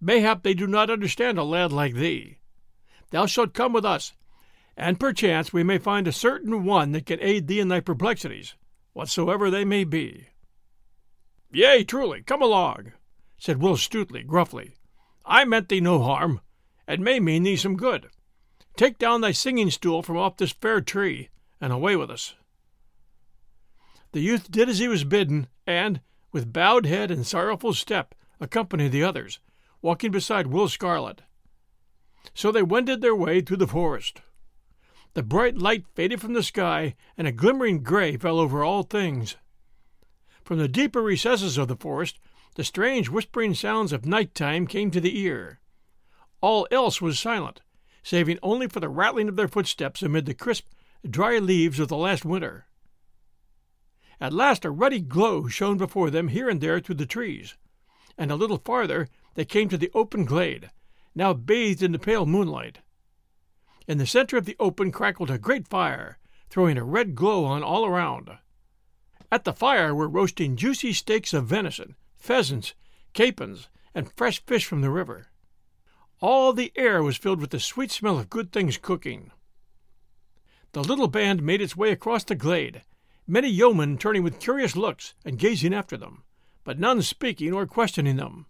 Mayhap 0.00 0.42
they 0.42 0.54
do 0.54 0.66
not 0.66 0.88
understand 0.88 1.36
a 1.36 1.44
lad 1.44 1.70
like 1.70 1.96
thee. 1.96 2.38
Thou 3.10 3.26
shalt 3.26 3.52
come 3.52 3.74
with 3.74 3.84
us, 3.84 4.14
and 4.74 4.98
perchance 4.98 5.52
we 5.52 5.62
may 5.62 5.76
find 5.76 6.08
a 6.08 6.12
certain 6.12 6.64
one 6.64 6.92
that 6.92 7.04
can 7.04 7.20
aid 7.20 7.46
thee 7.46 7.60
in 7.60 7.68
thy 7.68 7.80
perplexities, 7.80 8.54
whatsoever 8.92 9.50
they 9.50 9.64
may 9.64 9.84
be. 9.84 10.28
Yea, 11.50 11.84
truly, 11.84 12.22
come 12.22 12.42
along, 12.42 12.92
said 13.38 13.60
Will 13.60 13.76
Stutely 13.76 14.22
gruffly. 14.22 14.74
I 15.24 15.44
meant 15.44 15.68
thee 15.68 15.80
no 15.80 16.02
harm, 16.02 16.40
and 16.86 17.02
may 17.02 17.20
mean 17.20 17.42
thee 17.42 17.56
some 17.56 17.76
good. 17.76 18.08
Take 18.76 18.98
down 18.98 19.20
thy 19.20 19.32
singing 19.32 19.70
stool 19.70 20.02
from 20.02 20.16
off 20.16 20.36
this 20.36 20.52
fair 20.52 20.80
tree, 20.80 21.28
and 21.60 21.72
away 21.72 21.94
with 21.96 22.10
us. 22.10 22.34
The 24.12 24.20
youth 24.20 24.50
did 24.50 24.68
as 24.68 24.78
he 24.78 24.88
was 24.88 25.04
bidden, 25.04 25.48
and, 25.66 26.00
with 26.32 26.52
bowed 26.52 26.86
head 26.86 27.10
and 27.10 27.26
sorrowful 27.26 27.74
step, 27.74 28.14
accompanied 28.40 28.92
the 28.92 29.04
others, 29.04 29.38
walking 29.80 30.10
beside 30.10 30.48
Will 30.48 30.68
Scarlet. 30.68 31.22
So 32.34 32.50
they 32.50 32.62
wended 32.62 33.00
their 33.00 33.16
way 33.16 33.40
through 33.40 33.58
the 33.58 33.66
forest. 33.66 34.22
The 35.14 35.22
bright 35.22 35.58
light 35.58 35.84
faded 35.94 36.20
from 36.20 36.32
the 36.32 36.42
sky, 36.42 36.94
and 37.18 37.26
a 37.26 37.32
glimmering 37.32 37.82
gray 37.82 38.16
fell 38.16 38.38
over 38.38 38.64
all 38.64 38.82
things. 38.82 39.36
From 40.42 40.58
the 40.58 40.68
deeper 40.68 41.02
recesses 41.02 41.58
of 41.58 41.68
the 41.68 41.76
forest, 41.76 42.18
the 42.54 42.64
strange 42.64 43.08
whispering 43.08 43.54
sounds 43.54 43.92
of 43.92 44.06
night 44.06 44.34
time 44.34 44.66
came 44.66 44.90
to 44.90 45.00
the 45.00 45.18
ear. 45.20 45.60
All 46.40 46.66
else 46.70 47.00
was 47.00 47.18
silent, 47.18 47.60
saving 48.02 48.38
only 48.42 48.68
for 48.68 48.80
the 48.80 48.88
rattling 48.88 49.28
of 49.28 49.36
their 49.36 49.48
footsteps 49.48 50.02
amid 50.02 50.26
the 50.26 50.34
crisp, 50.34 50.66
dry 51.08 51.38
leaves 51.38 51.78
of 51.78 51.88
the 51.88 51.96
last 51.96 52.24
winter. 52.24 52.66
At 54.20 54.32
last 54.32 54.64
a 54.64 54.70
ruddy 54.70 55.00
glow 55.00 55.46
shone 55.46 55.78
before 55.78 56.10
them 56.10 56.28
here 56.28 56.48
and 56.48 56.60
there 56.60 56.80
through 56.80 56.96
the 56.96 57.06
trees, 57.06 57.56
and 58.16 58.30
a 58.30 58.36
little 58.36 58.58
farther 58.58 59.08
they 59.34 59.44
came 59.44 59.68
to 59.68 59.78
the 59.78 59.90
open 59.94 60.24
glade, 60.24 60.70
now 61.14 61.32
bathed 61.32 61.82
in 61.82 61.92
the 61.92 61.98
pale 61.98 62.24
moonlight. 62.24 62.78
In 63.86 63.98
the 63.98 64.06
center 64.06 64.36
of 64.36 64.44
the 64.44 64.56
open 64.60 64.92
crackled 64.92 65.30
a 65.30 65.38
great 65.38 65.66
fire, 65.66 66.18
throwing 66.48 66.78
a 66.78 66.84
red 66.84 67.14
glow 67.14 67.44
on 67.44 67.62
all 67.62 67.84
around. 67.84 68.30
At 69.30 69.44
the 69.44 69.52
fire 69.52 69.94
were 69.94 70.08
roasting 70.08 70.56
juicy 70.56 70.92
steaks 70.92 71.32
of 71.32 71.46
venison, 71.46 71.96
pheasants, 72.16 72.74
capons, 73.12 73.68
and 73.94 74.12
fresh 74.12 74.44
fish 74.44 74.64
from 74.66 74.82
the 74.82 74.90
river. 74.90 75.28
All 76.20 76.52
the 76.52 76.72
air 76.76 77.02
was 77.02 77.16
filled 77.16 77.40
with 77.40 77.50
the 77.50 77.58
sweet 77.58 77.90
smell 77.90 78.18
of 78.18 78.30
good 78.30 78.52
things 78.52 78.76
cooking. 78.76 79.32
The 80.72 80.84
little 80.84 81.08
band 81.08 81.42
made 81.42 81.60
its 81.60 81.76
way 81.76 81.90
across 81.90 82.24
the 82.24 82.34
glade, 82.34 82.82
many 83.26 83.48
yeomen 83.48 83.98
turning 83.98 84.22
with 84.22 84.38
curious 84.38 84.76
looks 84.76 85.14
and 85.24 85.38
gazing 85.38 85.74
after 85.74 85.96
them, 85.96 86.22
but 86.64 86.78
none 86.78 87.02
speaking 87.02 87.52
or 87.52 87.66
questioning 87.66 88.16
them. 88.16 88.46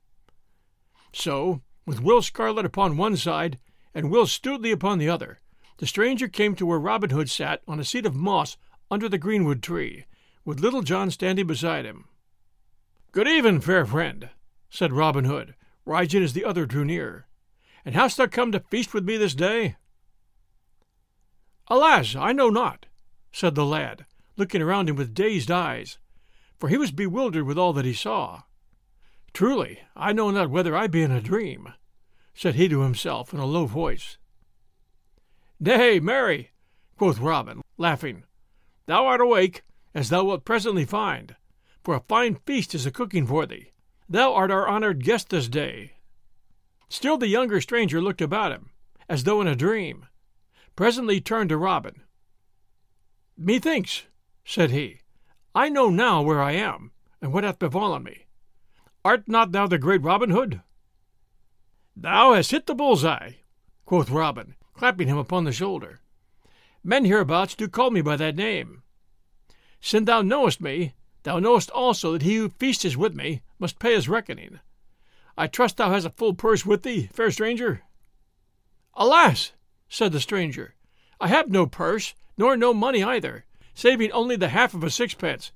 So, 1.13 1.63
with 1.87 2.03
Will 2.03 2.23
Scarlet 2.23 2.67
upon 2.67 2.97
one 2.97 3.17
side 3.17 3.59
and 3.95 4.11
Will 4.11 4.27
Stutely 4.27 4.71
upon 4.71 4.99
the 4.99 5.09
other, 5.09 5.41
the 5.79 5.87
stranger 5.87 6.29
came 6.29 6.55
to 6.55 6.67
where 6.67 6.79
Robin 6.79 7.11
Hood 7.11 7.29
sat 7.29 7.63
on 7.67 7.81
a 7.81 7.85
seat 7.85 8.07
of 8.07 8.15
moss 8.15 8.57
under 8.91 9.09
the 9.09 9.19
greenwood 9.19 9.63
tree, 9.63 10.05
with 10.45 10.61
Little 10.61 10.83
John 10.83 11.11
standing 11.11 11.47
beside 11.47 11.85
him. 11.85 12.07
Good 13.11 13.29
even, 13.29 13.61
fair 13.61 13.85
friend, 13.85 14.31
said 14.71 14.93
Robin 14.93 15.25
Hood, 15.25 15.55
rising 15.85 16.23
as 16.23 16.33
the 16.33 16.45
other 16.45 16.67
drew 16.67 16.85
near. 16.85 17.27
And 17.85 17.95
hast 17.95 18.17
thou 18.17 18.27
come 18.27 18.53
to 18.53 18.61
feast 18.61 18.95
with 18.95 19.05
me 19.05 19.17
this 19.17 19.35
day? 19.35 19.77
Alas, 21.69 22.15
I 22.15 22.33
know 22.33 22.49
not, 22.49 22.87
said 23.33 23.55
the 23.55 23.65
lad, 23.65 24.07
looking 24.37 24.63
around 24.63 24.89
him 24.89 24.97
with 24.97 25.15
dazed 25.15 25.51
eyes, 25.51 25.99
for 26.59 26.69
he 26.69 26.77
was 26.77 26.93
bewildered 26.93 27.45
with 27.45 27.59
all 27.59 27.73
that 27.73 27.85
he 27.85 27.93
saw. 27.93 28.43
Truly, 29.33 29.81
I 29.97 30.13
know 30.13 30.31
not 30.31 30.51
whether 30.51 30.77
I 30.77 30.87
be 30.87 31.03
in 31.03 31.11
a 31.11 31.21
dream, 31.21 31.73
said 32.35 32.55
he 32.55 32.69
to 32.69 32.81
himself 32.81 33.33
in 33.33 33.41
a 33.41 33.47
low 33.47 33.67
voice. 33.67 34.19
Nay, 35.61 36.01
marry, 36.01 36.51
quoth 36.97 37.19
Robin, 37.19 37.61
laughing, 37.77 38.25
thou 38.87 39.07
art 39.07 39.21
awake, 39.21 39.63
as 39.95 40.09
thou 40.09 40.25
wilt 40.25 40.45
presently 40.45 40.85
find, 40.85 41.37
for 41.83 41.95
a 41.95 42.05
fine 42.09 42.37
feast 42.47 42.75
is 42.75 42.87
a 42.87 42.91
cooking 42.91 43.27
for 43.27 43.47
thee. 43.47 43.73
Thou 44.09 44.35
art 44.35 44.51
our 44.51 44.67
honored 44.67 45.05
guest 45.05 45.31
this 45.31 45.49
day, 45.49 45.93
Still 46.93 47.17
the 47.17 47.27
younger 47.27 47.59
stranger 47.63 48.03
looked 48.03 48.21
about 48.21 48.53
him, 48.53 48.69
as 49.09 49.25
though 49.25 49.41
in 49.41 49.47
a 49.47 49.57
dream. 49.57 50.09
Presently 50.77 51.23
turned 51.23 51.49
to 51.49 51.57
Robin. 51.57 52.03
Methinks, 53.35 54.03
said 54.45 54.71
he, 54.71 55.01
I 55.55 55.71
know 55.71 55.89
now 55.89 56.21
where 56.21 56.43
I 56.43 56.53
am, 56.53 56.93
and 57.23 57.33
what 57.33 57.45
hath 57.45 57.59
befallen 57.59 58.03
me. 58.03 58.27
Art 59.07 59.27
not 59.27 59.53
thou 59.53 59.67
the 59.67 59.79
great 59.79 60.03
Robin 60.03 60.29
Hood? 60.29 60.61
Thou 61.95 62.35
hast 62.35 62.51
hit 62.51 62.67
the 62.67 62.75
bull's 62.75 63.05
eye, 63.05 63.39
quoth 63.85 64.11
Robin, 64.11 64.57
clapping 64.75 65.07
him 65.07 65.19
upon 65.19 65.45
the 65.45 65.53
shoulder. 65.53 66.01
Men 66.83 67.05
hereabouts 67.05 67.55
do 67.55 67.69
call 67.69 67.91
me 67.91 68.01
by 68.01 68.17
that 68.17 68.35
name. 68.35 68.83
Since 69.81 70.07
thou 70.07 70.23
knowest 70.23 70.61
me, 70.61 70.95
thou 71.23 71.39
knowest 71.39 71.71
also 71.71 72.13
that 72.13 72.23
he 72.23 72.37
who 72.37 72.49
feasts 72.49 72.97
with 72.97 73.15
me 73.15 73.43
must 73.61 73.79
pay 73.79 73.95
his 73.95 74.09
reckoning. 74.09 74.59
I 75.37 75.47
trust 75.47 75.77
thou 75.77 75.91
hast 75.91 76.07
a 76.07 76.11
full 76.11 76.35
purse 76.35 76.67
with 76.67 76.83
thee, 76.83 77.09
fair 77.13 77.31
stranger. 77.31 77.83
Alas, 78.95 79.53
said 79.89 80.11
the 80.11 80.19
stranger, 80.19 80.75
I 81.21 81.29
have 81.29 81.51
no 81.51 81.67
purse, 81.67 82.15
nor 82.37 82.57
no 82.57 82.75
money 82.75 83.05
either, 83.05 83.45
saving 83.75 84.11
only 84.11 84.35
the 84.35 84.49
half 84.49 84.75
of 84.75 84.83
a 84.83 84.91
sixpence, 84.91 85.53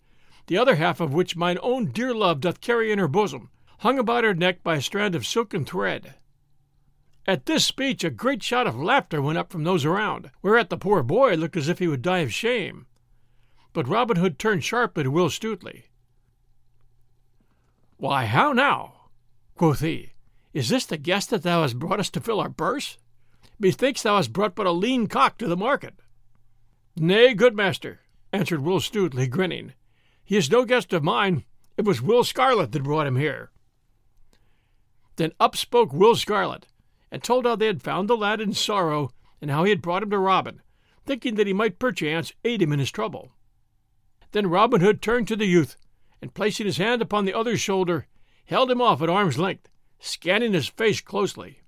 the 0.46 0.58
other 0.58 0.76
half 0.76 1.00
of 1.00 1.12
which 1.12 1.34
mine 1.34 1.58
own 1.60 1.86
dear 1.86 2.14
love 2.14 2.40
doth 2.40 2.60
carry 2.60 2.92
in 2.92 3.00
her 3.00 3.08
bosom, 3.08 3.50
hung 3.78 3.98
about 3.98 4.22
her 4.22 4.34
neck 4.34 4.62
by 4.62 4.76
a 4.76 4.80
strand 4.80 5.16
of 5.16 5.26
silken 5.26 5.64
thread. 5.64 6.14
At 7.28 7.47
this 7.47 7.64
speech 7.64 8.04
a 8.04 8.11
great 8.11 8.42
shout 8.42 8.68
of 8.68 8.76
laughter 8.76 9.21
went 9.21 9.38
up 9.38 9.50
from 9.50 9.64
those 9.64 9.85
around, 9.85 10.30
whereat 10.42 10.71
the 10.71 10.76
poor 10.76 11.02
boy 11.02 11.35
looked 11.35 11.56
as 11.56 11.68
if 11.68 11.80
he 11.80 11.88
would 11.88 12.02
die 12.02 12.21
of 12.21 12.33
shame. 12.33 12.87
But 13.73 13.88
Robin 13.88 14.16
Hood 14.16 14.38
turned 14.38 14.62
sharply 14.62 15.02
to 15.02 15.11
Will 15.11 15.28
Stutely. 15.28 15.87
Why, 17.97 18.26
how 18.26 18.52
now? 18.52 18.92
quoth 19.56 19.80
he, 19.80 20.12
is 20.52 20.68
this 20.68 20.87
the 20.87 20.97
guest 20.97 21.30
that 21.30 21.42
thou 21.42 21.62
hast 21.62 21.78
brought 21.78 21.99
us 21.99 22.11
to 22.11 22.21
fill 22.21 22.40
our 22.40 22.50
purse? 22.50 22.99
Methinks 23.59 24.02
thou 24.02 24.16
hast 24.16 24.33
brought 24.33 24.54
but 24.54 24.66
a 24.66 24.71
lean 24.71 25.06
cock 25.06 25.37
to 25.38 25.49
the 25.49 25.56
market. 25.56 25.95
Nay, 26.95 27.35
good 27.35 27.56
master, 27.56 28.00
answered 28.33 28.62
Will 28.62 28.80
Stutely, 28.80 29.26
grinning. 29.26 29.73
He 30.25 30.37
is 30.37 30.50
no 30.50 30.64
guest 30.64 30.92
of 30.92 31.02
mine. 31.02 31.45
It 31.76 31.85
was 31.85 32.00
Will 32.00 32.23
Scarlet 32.23 32.73
that 32.73 32.85
brought 32.85 33.06
him 33.06 33.16
here. 33.16 33.50
Then 35.16 35.33
up 35.40 35.56
spoke 35.56 35.92
Will 35.92 36.14
Scarlet, 36.14 36.66
and 37.16 37.25
told 37.25 37.46
how 37.46 37.56
they 37.56 37.66
had 37.66 37.80
found 37.80 38.11
the 38.11 38.14
lad 38.14 38.42
in 38.42 38.52
sorrow, 38.52 39.11
and 39.40 39.50
how 39.50 39.64
he 39.64 39.70
had 39.70 39.80
brought 39.80 40.02
him 40.02 40.11
to 40.11 40.18
Robin, 40.18 40.61
thinking 41.06 41.37
that 41.37 41.46
he 41.46 41.52
might 41.54 41.78
perchance 41.78 42.30
aid 42.44 42.61
him 42.61 42.75
in 42.75 42.78
his 42.78 42.90
trouble. 42.90 43.32
Then 44.32 44.49
Robin 44.49 44.82
Hood 44.82 45.00
turned 45.00 45.26
to 45.28 45.37
the 45.37 45.46
youth, 45.46 45.78
and 46.20 46.35
placing 46.35 46.66
his 46.66 46.76
hand 46.76 47.00
upon 47.00 47.25
the 47.25 47.32
other's 47.32 47.58
shoulder, 47.58 48.06
held 48.44 48.70
him 48.70 48.82
off 48.82 49.00
at 49.00 49.08
arm's 49.08 49.38
length, 49.38 49.70
scanning 49.99 50.52
his 50.52 50.68
face 50.68 51.00
closely. 51.00 51.62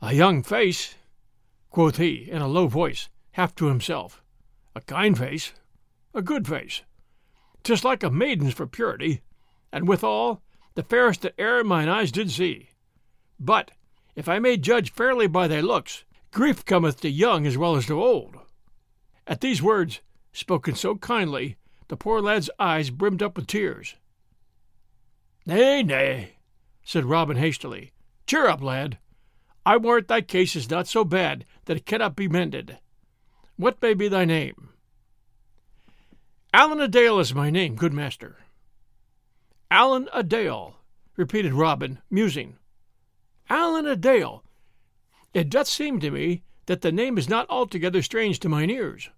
A 0.00 0.14
young 0.14 0.42
face, 0.42 0.94
quoth 1.68 1.98
he 1.98 2.30
in 2.30 2.40
a 2.40 2.48
low 2.48 2.68
voice, 2.68 3.10
half 3.32 3.54
to 3.56 3.66
himself. 3.66 4.22
A 4.74 4.80
kind 4.80 5.18
face, 5.18 5.52
a 6.14 6.22
good 6.22 6.48
face. 6.48 6.80
'Tis 7.62 7.84
like 7.84 8.02
a 8.02 8.10
maiden's 8.10 8.54
for 8.54 8.66
purity, 8.66 9.20
and 9.70 9.86
withal 9.86 10.42
the 10.76 10.82
fairest 10.82 11.20
that 11.20 11.34
e'er 11.38 11.62
mine 11.62 11.90
eyes 11.90 12.10
did 12.10 12.30
see. 12.30 12.70
But, 13.38 13.72
if 14.14 14.28
I 14.28 14.38
may 14.38 14.56
judge 14.56 14.92
fairly 14.92 15.26
by 15.26 15.48
thy 15.48 15.60
looks, 15.60 16.04
grief 16.32 16.64
cometh 16.64 17.00
to 17.00 17.08
young 17.08 17.46
as 17.46 17.58
well 17.58 17.76
as 17.76 17.86
to 17.86 18.02
old. 18.02 18.36
At 19.26 19.40
these 19.40 19.62
words, 19.62 20.00
spoken 20.32 20.74
so 20.74 20.96
kindly, 20.96 21.56
the 21.88 21.96
poor 21.96 22.20
lad's 22.20 22.50
eyes 22.58 22.90
brimmed 22.90 23.22
up 23.22 23.36
with 23.36 23.46
tears. 23.46 23.96
Nay, 25.46 25.82
nay, 25.82 26.36
said 26.84 27.04
Robin 27.04 27.36
hastily. 27.36 27.92
Cheer 28.26 28.46
up, 28.46 28.62
lad. 28.62 28.98
I 29.64 29.76
warrant 29.76 30.08
thy 30.08 30.20
case 30.20 30.56
is 30.56 30.70
not 30.70 30.88
so 30.88 31.04
bad 31.04 31.44
that 31.66 31.76
it 31.76 31.86
cannot 31.86 32.16
be 32.16 32.28
mended. 32.28 32.78
What 33.56 33.80
may 33.80 33.94
be 33.94 34.08
thy 34.08 34.24
name? 34.24 34.70
Allan 36.52 36.80
a 36.80 36.88
Dale 36.88 37.18
is 37.18 37.34
my 37.34 37.50
name, 37.50 37.76
good 37.76 37.92
master. 37.92 38.38
Allan 39.70 40.08
a 40.12 40.22
Dale, 40.22 40.76
repeated 41.16 41.54
Robin, 41.54 41.98
musing. 42.10 42.56
Allan 43.48 43.86
a 43.86 43.96
Dale. 43.96 44.44
It 45.34 45.50
doth 45.50 45.68
seem 45.68 46.00
to 46.00 46.10
me 46.10 46.42
that 46.66 46.82
the 46.82 46.92
name 46.92 47.18
is 47.18 47.28
not 47.28 47.48
altogether 47.50 48.02
strange 48.02 48.38
to 48.40 48.48
mine 48.48 48.70
ears. 48.70 49.10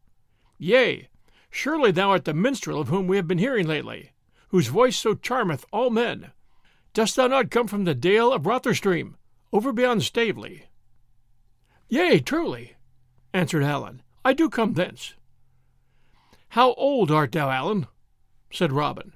Yea, 0.59 1.09
surely 1.51 1.91
thou 1.91 2.11
art 2.11 2.25
the 2.25 2.35
minstrel 2.35 2.81
of 2.81 2.89
whom 2.89 3.07
we 3.07 3.17
have 3.17 3.29
been 3.29 3.39
hearing 3.39 3.67
lately 3.67 4.13
whose 4.55 4.69
voice 4.69 4.97
so 4.97 5.17
charmeth 5.17 5.65
all 5.73 5.91
men. 5.91 6.31
Dost 6.93 7.17
thou 7.17 7.27
not 7.27 7.51
come 7.51 7.67
from 7.67 7.83
the 7.83 7.93
dale 7.93 8.33
of 8.33 8.47
Rotherstream, 8.47 9.17
over 9.53 9.73
beyond 9.73 10.05
Staveley? 10.05 10.67
Yea, 11.89 12.21
truly, 12.21 12.77
answered 13.33 13.65
Allan, 13.65 14.01
I 14.25 14.33
do 14.33 14.49
come 14.49 14.75
thence. 14.75 15.15
How 16.51 16.75
old 16.75 17.11
art 17.11 17.33
thou, 17.33 17.51
Allan? 17.51 17.89
said 18.53 18.71
Robin. 18.71 19.13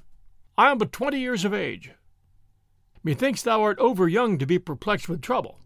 I 0.57 0.73
am 0.73 0.79
but 0.79 0.91
twenty 0.91 1.21
years 1.21 1.45
of 1.45 1.55
age. 1.55 1.93
Methinks 3.02 3.43
thou 3.43 3.62
art 3.62 3.78
over 3.78 4.09
young 4.09 4.38
to 4.38 4.47
be 4.47 4.59
perplexed 4.59 5.09
with 5.09 5.23
trouble, 5.23 5.61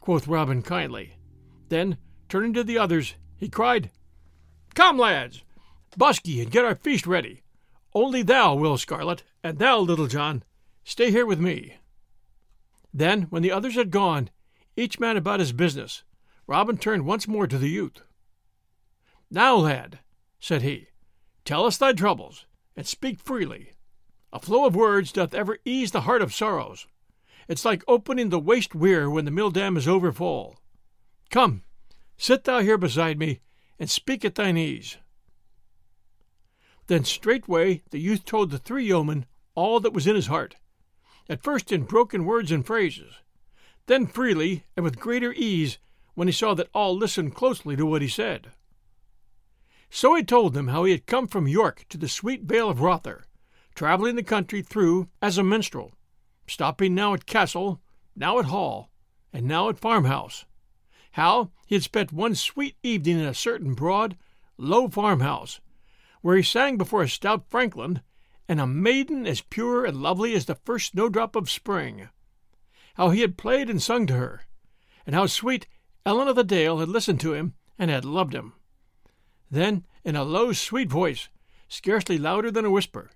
quoth 0.00 0.28
Robin 0.28 0.62
kindly. 0.62 1.16
Then, 1.68 1.98
turning 2.28 2.52
to 2.54 2.64
the 2.64 2.78
others, 2.78 3.14
he 3.36 3.48
cried, 3.48 3.90
Come, 4.74 4.98
lads, 4.98 5.42
busk 5.96 6.26
ye 6.26 6.40
and 6.40 6.50
get 6.50 6.64
our 6.64 6.74
feast 6.74 7.06
ready. 7.06 7.42
Only 7.94 8.22
thou, 8.22 8.54
Will 8.54 8.78
Scarlet, 8.78 9.22
and 9.42 9.58
thou, 9.58 9.78
Little 9.80 10.06
John, 10.06 10.44
stay 10.84 11.10
here 11.10 11.26
with 11.26 11.38
me. 11.38 11.78
Then, 12.94 13.22
when 13.22 13.42
the 13.42 13.52
others 13.52 13.74
had 13.74 13.90
gone, 13.90 14.30
each 14.76 15.00
man 15.00 15.16
about 15.16 15.40
his 15.40 15.52
business, 15.52 16.04
Robin 16.46 16.78
turned 16.78 17.04
once 17.04 17.28
more 17.28 17.46
to 17.46 17.58
the 17.58 17.68
youth. 17.68 18.02
Now, 19.30 19.56
lad, 19.56 19.98
said 20.40 20.62
he, 20.62 20.88
tell 21.44 21.64
us 21.64 21.76
thy 21.76 21.92
troubles, 21.92 22.46
and 22.76 22.86
speak 22.86 23.20
freely. 23.20 23.71
A 24.32 24.40
flow 24.40 24.64
of 24.64 24.74
words 24.74 25.12
doth 25.12 25.34
ever 25.34 25.58
ease 25.64 25.90
the 25.90 26.02
heart 26.02 26.22
of 26.22 26.32
sorrows, 26.32 26.86
It's 27.48 27.66
like 27.66 27.84
opening 27.86 28.30
the 28.30 28.38
waste 28.38 28.74
weir 28.74 29.10
when 29.10 29.26
the 29.26 29.30
mill 29.30 29.50
dam 29.50 29.76
is 29.76 29.86
over 29.86 30.10
full. 30.10 30.58
Come, 31.28 31.64
sit 32.16 32.44
thou 32.44 32.60
here 32.60 32.78
beside 32.78 33.18
me, 33.18 33.40
and 33.78 33.90
speak 33.90 34.24
at 34.24 34.36
thine 34.36 34.56
ease. 34.56 34.96
Then 36.86 37.04
straightway 37.04 37.82
the 37.90 37.98
youth 37.98 38.24
told 38.24 38.50
the 38.50 38.58
three 38.58 38.86
yeomen 38.86 39.26
all 39.54 39.80
that 39.80 39.92
was 39.92 40.06
in 40.06 40.14
his 40.14 40.28
heart, 40.28 40.56
at 41.28 41.42
first 41.42 41.70
in 41.70 41.82
broken 41.84 42.24
words 42.24 42.50
and 42.50 42.64
phrases, 42.64 43.16
then 43.86 44.06
freely 44.06 44.64
and 44.76 44.84
with 44.84 44.98
greater 44.98 45.32
ease 45.32 45.78
when 46.14 46.28
he 46.28 46.32
saw 46.32 46.54
that 46.54 46.70
all 46.72 46.96
listened 46.96 47.34
closely 47.34 47.76
to 47.76 47.84
what 47.84 48.02
he 48.02 48.08
said. 48.08 48.52
So 49.90 50.14
he 50.14 50.22
told 50.22 50.54
them 50.54 50.68
how 50.68 50.84
he 50.84 50.92
had 50.92 51.06
come 51.06 51.28
from 51.28 51.46
York 51.46 51.84
to 51.90 51.98
the 51.98 52.08
sweet 52.08 52.44
vale 52.44 52.70
of 52.70 52.80
Rother, 52.80 53.26
travelling 53.74 54.16
the 54.16 54.22
country 54.22 54.62
through 54.62 55.08
as 55.20 55.38
a 55.38 55.42
minstrel, 55.42 55.92
stopping 56.46 56.94
now 56.94 57.14
at 57.14 57.26
castle, 57.26 57.80
now 58.14 58.38
at 58.38 58.46
hall, 58.46 58.90
and 59.32 59.46
now 59.46 59.68
at 59.68 59.78
farmhouse. 59.78 60.44
How 61.12 61.50
he 61.66 61.74
had 61.74 61.82
spent 61.82 62.12
one 62.12 62.34
sweet 62.34 62.76
evening 62.82 63.18
in 63.18 63.26
a 63.26 63.34
certain 63.34 63.74
broad, 63.74 64.16
low 64.56 64.88
farmhouse, 64.88 65.60
where 66.20 66.36
he 66.36 66.42
sang 66.42 66.76
before 66.76 67.02
a 67.02 67.08
stout 67.08 67.44
franklin 67.50 68.00
and 68.48 68.60
a 68.60 68.66
maiden 68.66 69.26
as 69.26 69.40
pure 69.40 69.84
and 69.84 70.02
lovely 70.02 70.34
as 70.34 70.46
the 70.46 70.54
first 70.54 70.92
snowdrop 70.92 71.36
of 71.36 71.50
spring. 71.50 72.08
How 72.94 73.10
he 73.10 73.20
had 73.20 73.38
played 73.38 73.70
and 73.70 73.82
sung 73.82 74.06
to 74.06 74.14
her, 74.14 74.42
and 75.06 75.14
how 75.14 75.26
sweet 75.26 75.66
Ellen 76.04 76.28
of 76.28 76.36
the 76.36 76.44
Dale 76.44 76.78
had 76.78 76.88
listened 76.88 77.20
to 77.20 77.34
him 77.34 77.54
and 77.78 77.90
had 77.90 78.04
loved 78.04 78.34
him. 78.34 78.54
Then, 79.50 79.86
in 80.04 80.16
a 80.16 80.24
low, 80.24 80.52
sweet 80.52 80.90
voice, 80.90 81.28
scarcely 81.68 82.18
louder 82.18 82.50
than 82.50 82.64
a 82.64 82.70
whisper, 82.70 83.10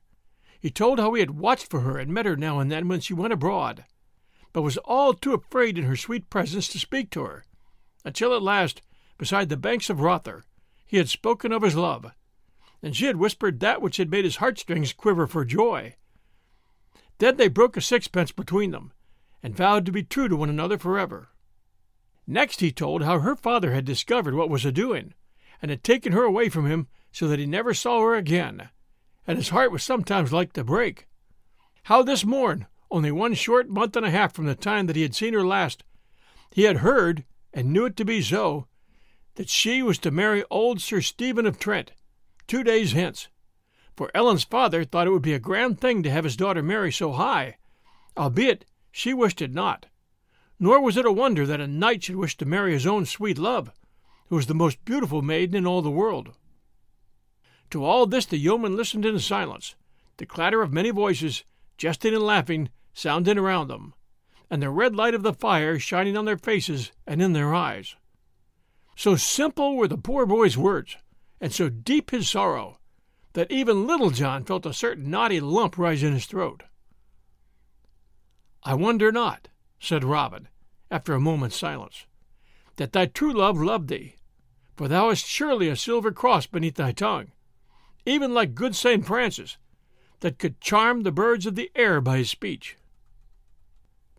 he 0.60 0.70
told 0.70 0.98
how 0.98 1.12
he 1.14 1.20
had 1.20 1.32
watched 1.32 1.70
for 1.70 1.80
her 1.80 1.98
and 1.98 2.12
met 2.12 2.26
her 2.26 2.36
now 2.36 2.58
and 2.58 2.70
then 2.70 2.88
when 2.88 3.00
she 3.00 3.14
went 3.14 3.32
abroad, 3.32 3.84
but 4.52 4.62
was 4.62 4.76
all 4.78 5.12
too 5.12 5.34
afraid 5.34 5.76
in 5.76 5.84
her 5.84 5.96
sweet 5.96 6.30
presence 6.30 6.68
to 6.68 6.78
speak 6.78 7.10
to 7.10 7.22
her, 7.22 7.44
until 8.04 8.34
at 8.34 8.42
last, 8.42 8.82
beside 9.18 9.48
the 9.48 9.56
banks 9.56 9.90
of 9.90 10.00
Rother, 10.00 10.44
he 10.86 10.96
had 10.96 11.08
spoken 11.08 11.52
of 11.52 11.62
his 11.62 11.76
love, 11.76 12.12
and 12.82 12.96
she 12.96 13.06
had 13.06 13.16
whispered 13.16 13.60
that 13.60 13.82
which 13.82 13.96
had 13.96 14.10
made 14.10 14.24
his 14.24 14.36
heartstrings 14.36 14.92
quiver 14.92 15.26
for 15.26 15.44
joy. 15.44 15.94
Then 17.18 17.36
they 17.36 17.48
broke 17.48 17.76
a 17.76 17.80
sixpence 17.80 18.32
between 18.32 18.70
them, 18.70 18.92
and 19.42 19.56
vowed 19.56 19.86
to 19.86 19.92
be 19.92 20.02
true 20.02 20.28
to 20.28 20.36
one 20.36 20.50
another 20.50 20.78
forever. 20.78 21.30
Next 22.26 22.60
he 22.60 22.72
told 22.72 23.02
how 23.02 23.20
her 23.20 23.36
father 23.36 23.72
had 23.72 23.84
discovered 23.84 24.34
what 24.34 24.50
was 24.50 24.64
a 24.64 24.72
doing, 24.72 25.14
and 25.60 25.70
had 25.70 25.84
taken 25.84 26.12
her 26.12 26.24
away 26.24 26.48
from 26.48 26.66
him 26.66 26.88
so 27.12 27.28
that 27.28 27.38
he 27.38 27.46
never 27.46 27.72
saw 27.72 28.00
her 28.00 28.14
again, 28.14 28.68
and 29.26 29.38
his 29.38 29.50
heart 29.50 29.72
was 29.72 29.82
sometimes 29.82 30.32
like 30.32 30.52
to 30.52 30.64
break. 30.64 31.06
How 31.84 32.02
this 32.02 32.24
morn, 32.24 32.66
only 32.90 33.10
one 33.10 33.34
short 33.34 33.68
month 33.68 33.96
and 33.96 34.06
a 34.06 34.10
half 34.10 34.32
from 34.32 34.46
the 34.46 34.54
time 34.54 34.86
that 34.86 34.96
he 34.96 35.02
had 35.02 35.14
seen 35.14 35.34
her 35.34 35.44
last, 35.44 35.84
he 36.50 36.62
had 36.62 36.78
heard, 36.78 37.24
and 37.52 37.72
knew 37.72 37.86
it 37.86 37.96
to 37.96 38.04
be 38.04 38.22
so, 38.22 38.66
that 39.34 39.48
she 39.48 39.82
was 39.82 39.98
to 39.98 40.10
marry 40.10 40.44
old 40.50 40.80
Sir 40.80 41.00
Stephen 41.00 41.46
of 41.46 41.58
Trent, 41.58 41.92
two 42.46 42.62
days 42.62 42.92
hence. 42.92 43.28
For 43.96 44.10
Ellen's 44.14 44.44
father 44.44 44.84
thought 44.84 45.06
it 45.06 45.10
would 45.10 45.22
be 45.22 45.34
a 45.34 45.38
grand 45.38 45.80
thing 45.80 46.02
to 46.02 46.10
have 46.10 46.24
his 46.24 46.36
daughter 46.36 46.62
marry 46.62 46.92
so 46.92 47.12
high, 47.12 47.56
albeit 48.16 48.64
she 48.90 49.14
wished 49.14 49.42
it 49.42 49.52
not 49.52 49.86
nor 50.58 50.80
was 50.80 50.96
it 50.96 51.04
a 51.04 51.12
wonder 51.12 51.46
that 51.46 51.60
a 51.60 51.66
knight 51.66 52.04
should 52.04 52.16
wish 52.16 52.36
to 52.36 52.46
marry 52.46 52.72
his 52.72 52.86
own 52.86 53.04
sweet 53.04 53.38
love, 53.38 53.70
who 54.28 54.36
was 54.36 54.46
the 54.46 54.54
most 54.54 54.84
beautiful 54.84 55.22
maiden 55.22 55.54
in 55.54 55.66
all 55.66 55.82
the 55.82 55.90
world. 55.90 56.32
To 57.70 57.84
all 57.84 58.06
this 58.06 58.26
the 58.26 58.38
yeomen 58.38 58.76
listened 58.76 59.04
in 59.04 59.18
silence, 59.18 59.74
the 60.18 60.26
clatter 60.26 60.62
of 60.62 60.72
many 60.72 60.90
voices, 60.90 61.44
jesting 61.76 62.14
and 62.14 62.22
laughing, 62.22 62.70
sounding 62.94 63.38
around 63.38 63.68
them, 63.68 63.94
and 64.50 64.62
the 64.62 64.70
red 64.70 64.94
light 64.94 65.14
of 65.14 65.22
the 65.22 65.32
fire 65.32 65.78
shining 65.78 66.16
on 66.16 66.24
their 66.24 66.38
faces 66.38 66.92
and 67.06 67.20
in 67.20 67.32
their 67.32 67.54
eyes. 67.54 67.96
So 68.96 69.16
simple 69.16 69.76
were 69.76 69.88
the 69.88 69.98
poor 69.98 70.24
boy's 70.24 70.56
words, 70.56 70.96
and 71.40 71.52
so 71.52 71.68
deep 71.68 72.10
his 72.10 72.28
sorrow, 72.28 72.78
that 73.34 73.50
even 73.50 73.86
Little 73.86 74.10
John 74.10 74.44
felt 74.44 74.64
a 74.64 74.72
certain 74.72 75.10
knotty 75.10 75.40
lump 75.40 75.76
rise 75.76 76.02
in 76.02 76.14
his 76.14 76.26
throat. 76.26 76.62
I 78.62 78.74
wonder 78.74 79.12
not, 79.12 79.48
said 79.78 80.02
Robin, 80.02 80.48
after 80.90 81.12
a 81.12 81.20
moment's 81.20 81.56
silence, 81.56 82.06
that 82.76 82.92
thy 82.92 83.06
true 83.06 83.32
love 83.32 83.58
loved 83.58 83.88
thee, 83.88 84.14
for 84.76 84.88
thou 84.88 85.10
hast 85.10 85.26
surely 85.26 85.68
a 85.68 85.76
silver 85.76 86.12
cross 86.12 86.46
beneath 86.46 86.76
thy 86.76 86.92
tongue, 86.92 87.32
even 88.06 88.32
like 88.32 88.54
good 88.54 88.74
Saint 88.74 89.04
Francis, 89.04 89.58
that 90.20 90.38
could 90.38 90.60
charm 90.60 91.02
the 91.02 91.12
birds 91.12 91.44
of 91.44 91.56
the 91.56 91.70
air 91.74 92.00
by 92.00 92.18
his 92.18 92.30
speech. 92.30 92.76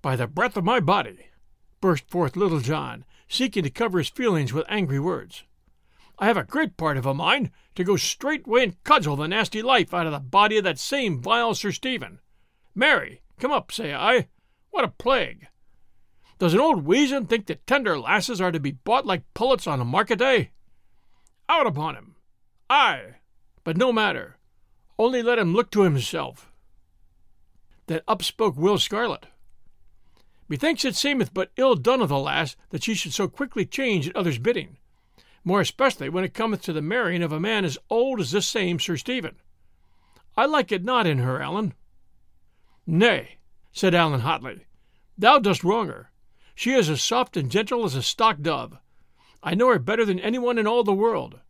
By 0.02 0.16
the 0.16 0.28
breath 0.28 0.56
of 0.58 0.64
my 0.64 0.80
body, 0.80 1.28
burst 1.82 2.10
forth 2.10 2.36
Little 2.36 2.60
John, 2.60 3.06
seeking 3.28 3.64
to 3.64 3.70
cover 3.70 3.98
his 3.98 4.10
feelings 4.10 4.54
with 4.54 4.66
angry 4.70 5.00
words. 5.00 5.44
I 6.20 6.26
have 6.28 6.38
a 6.38 6.44
great 6.44 6.78
part 6.78 6.98
of 6.98 7.06
a 7.06 7.14
mind 7.14 7.52
to 7.76 7.84
go 7.84 7.96
straightway 7.96 8.64
and 8.64 8.84
cudgel 8.84 9.16
the 9.16 9.28
nasty 9.28 9.62
life 9.62 9.94
out 9.94 10.06
of 10.06 10.12
the 10.12 10.20
body 10.20 10.58
of 10.58 10.64
that 10.64 10.80
same 10.80 11.22
vile 11.22 11.56
Sir 11.56 11.72
Stephen. 11.72 12.20
Marry, 12.76 13.22
come 13.40 13.52
up, 13.52 13.72
say 13.72 13.94
I, 13.94 14.28
what 14.70 14.84
a 14.84 14.90
plague! 14.90 15.48
Does 16.40 16.54
an 16.54 16.60
old 16.60 16.86
weazen 16.86 17.28
think 17.28 17.48
that 17.48 17.66
tender 17.66 17.98
lasses 18.00 18.40
are 18.40 18.52
to 18.52 18.60
be 18.60 18.72
bought 18.72 19.06
like 19.06 19.34
pullets 19.34 19.66
on 19.66 19.80
a 19.80 19.86
market 19.86 20.20
day? 20.20 20.52
Out 21.50 21.66
upon 21.66 21.96
him! 21.96 22.16
Ay, 22.70 23.17
but 23.68 23.76
no 23.76 23.92
matter. 23.92 24.38
Only 24.98 25.22
let 25.22 25.40
him 25.40 25.54
look 25.54 25.72
to 25.72 25.82
himself. 25.82 26.54
Then 27.88 28.00
up 28.08 28.24
spoke 28.24 28.56
Will 28.56 28.78
Scarlet. 28.78 29.26
Methinks 30.48 30.86
it 30.86 30.96
seemeth 30.96 31.34
but 31.34 31.52
ill 31.58 31.76
done 31.76 32.02
of 32.02 32.08
the 32.08 32.18
lass 32.18 32.56
that 32.70 32.86
she 32.86 32.94
should 32.94 33.14
so 33.14 33.28
quickly 33.28 33.66
change 33.66 34.08
at 34.08 34.16
others' 34.16 34.38
bidding, 34.38 34.78
more 35.44 35.60
especially 35.60 36.08
when 36.08 36.24
it 36.24 36.34
cometh 36.34 36.62
to 36.62 36.72
the 36.72 36.82
marrying 36.82 37.22
of 37.22 37.34
a 37.34 37.42
man 37.42 37.66
as 37.66 37.78
old 37.90 38.22
as 38.22 38.32
this 38.32 38.48
same 38.48 38.80
Sir 38.80 38.96
Stephen. 38.96 39.36
I 40.38 40.46
like 40.46 40.72
it 40.72 40.86
not 40.86 41.06
in 41.06 41.18
her, 41.18 41.42
Allan. 41.42 41.74
Nay, 42.86 43.36
said 43.74 43.94
Allan 43.94 44.22
hotly, 44.22 44.66
Thou 45.18 45.40
dost 45.40 45.66
wrong 45.66 45.90
her. 45.90 46.10
She 46.56 46.72
is 46.72 46.90
as 46.90 47.04
soft 47.04 47.36
and 47.36 47.52
gentle 47.52 47.84
as 47.84 47.96
a 47.96 48.02
stock 48.02 48.40
dove. 48.40 48.78
I 49.44 49.56
know 49.56 49.68
her 49.68 49.78
better 49.78 50.06
than 50.06 50.22
any 50.22 50.40
one 50.40 50.58
in 50.58 50.68
all 50.68 50.86
the 50.86 50.94
world. 50.94 51.42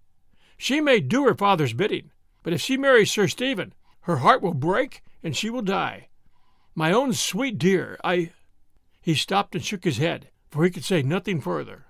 She 0.57 0.81
may 0.81 0.99
do 0.99 1.23
her 1.25 1.35
father's 1.35 1.73
bidding, 1.73 2.11
but 2.43 2.53
if 2.53 2.61
she 2.61 2.77
marries 2.77 3.11
Sir 3.11 3.27
Stephen, 3.27 3.73
her 4.01 4.17
heart 4.17 4.41
will 4.41 4.53
break 4.53 5.01
and 5.23 5.35
she 5.35 5.49
will 5.49 5.61
die. 5.61 6.09
My 6.73 6.91
own 6.91 7.13
sweet 7.13 7.57
dear, 7.57 7.99
I. 8.03 8.31
He 9.01 9.15
stopped 9.15 9.55
and 9.55 9.63
shook 9.63 9.83
his 9.83 9.97
head, 9.97 10.29
for 10.49 10.63
he 10.63 10.69
could 10.69 10.83
say 10.83 11.01
nothing 11.01 11.41
further. 11.41 11.85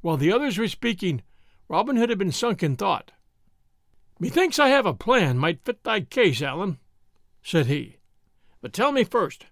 While 0.00 0.16
the 0.16 0.32
others 0.32 0.58
were 0.58 0.68
speaking, 0.68 1.22
Robin 1.68 1.96
Hood 1.96 2.08
had 2.08 2.18
been 2.18 2.32
sunk 2.32 2.62
in 2.62 2.76
thought. 2.76 3.12
Methinks 4.20 4.58
I 4.58 4.68
have 4.68 4.86
a 4.86 4.94
plan 4.94 5.38
might 5.38 5.64
fit 5.64 5.84
thy 5.84 6.00
case, 6.00 6.42
Allan, 6.42 6.78
said 7.42 7.66
he. 7.66 7.96
But 8.60 8.72
tell 8.72 8.92
me 8.92 9.04
first, 9.04 9.46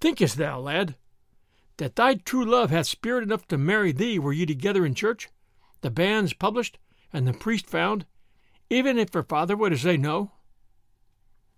Thinkest 0.00 0.36
thou, 0.36 0.58
lad, 0.60 0.96
that 1.76 1.96
thy 1.96 2.14
true 2.14 2.44
love 2.44 2.70
hath 2.70 2.86
spirit 2.86 3.22
enough 3.22 3.46
to 3.48 3.58
marry 3.58 3.92
thee 3.92 4.18
were 4.18 4.32
ye 4.32 4.46
together 4.46 4.86
in 4.86 4.94
church, 4.94 5.28
the 5.80 5.90
banns 5.90 6.32
published, 6.32 6.78
and 7.12 7.26
the 7.26 7.32
priest 7.32 7.66
found, 7.66 8.06
even 8.68 8.98
if 8.98 9.12
her 9.12 9.22
father 9.22 9.56
were 9.56 9.70
to 9.70 9.78
say 9.78 9.96
no? 9.96 10.32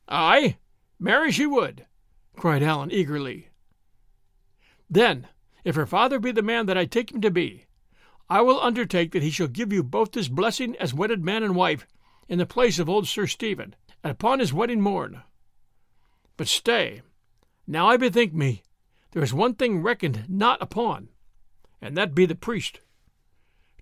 Ay, 0.09 0.59
marry 0.99 1.31
she 1.31 1.47
would, 1.47 1.87
cried 2.37 2.63
Allan 2.63 2.91
eagerly. 2.91 3.49
Then, 4.89 5.29
if 5.65 5.75
her 5.75 5.87
father 5.87 6.19
be 6.19 6.33
the 6.33 6.43
man 6.43 6.67
that 6.67 6.79
I 6.79 6.85
take 6.85 7.13
him 7.13 7.21
to 7.21 7.31
be, 7.31 7.67
I 8.29 8.41
will 8.41 8.61
undertake 8.61 9.13
that 9.13 9.23
he 9.23 9.31
shall 9.31 9.49
give 9.49 9.73
you 9.73 9.83
both 9.83 10.15
his 10.15 10.29
blessing 10.29 10.77
as 10.77 10.95
wedded 10.95 11.25
man 11.25 11.43
and 11.43 11.55
wife 11.55 11.87
in 12.29 12.39
the 12.39 12.47
place 12.47 12.79
of 12.79 12.89
old 12.89 13.07
Sir 13.07 13.27
Stephen, 13.27 13.75
and 14.03 14.11
upon 14.11 14.39
his 14.39 14.53
wedding 14.53 14.81
morn. 14.81 15.23
But 16.37 16.49
stay, 16.49 17.03
now 17.67 17.89
I 17.89 17.97
bethink 17.97 18.33
me, 18.33 18.63
there 19.13 19.23
is 19.23 19.35
one 19.35 19.55
thing 19.55 19.83
reckoned 19.83 20.25
not 20.29 20.61
upon, 20.63 21.09
and 21.81 21.97
that 21.97 22.15
be 22.15 22.27
the 22.27 22.35
priest. 22.35 22.81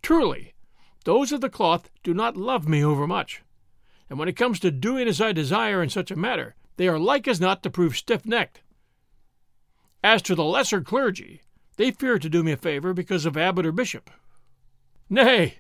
Truly, 0.03 0.55
those 1.05 1.33
of 1.33 1.41
the 1.41 1.51
cloth 1.51 1.91
do 2.03 2.15
not 2.15 2.37
love 2.37 2.69
me 2.69 2.85
overmuch, 2.85 3.43
and 4.09 4.19
when 4.19 4.29
it 4.29 4.37
comes 4.37 4.61
to 4.61 4.71
doing 4.71 5.09
as 5.09 5.21
I 5.21 5.33
desire 5.33 5.83
in 5.83 5.89
such 5.89 6.11
a 6.11 6.17
matter, 6.17 6.55
they 6.77 6.89
are 6.89 6.99
like 6.99 7.29
as 7.29 7.41
not 7.41 7.63
to 7.63 7.71
prove 7.71 7.97
stiff 7.97 8.25
necked. 8.27 8.63
As 10.03 10.23
to 10.23 10.35
the 10.35 10.45
lesser 10.45 10.81
clergy, 10.81 11.43
they 11.77 11.91
fear 11.91 12.19
to 12.19 12.29
do 12.29 12.43
me 12.43 12.53
a 12.53 12.57
favor 12.57 12.93
because 12.93 13.27
of 13.27 13.37
abbot 13.37 13.67
or 13.67 13.73
bishop. 13.73 14.11
Nay, 15.09 15.59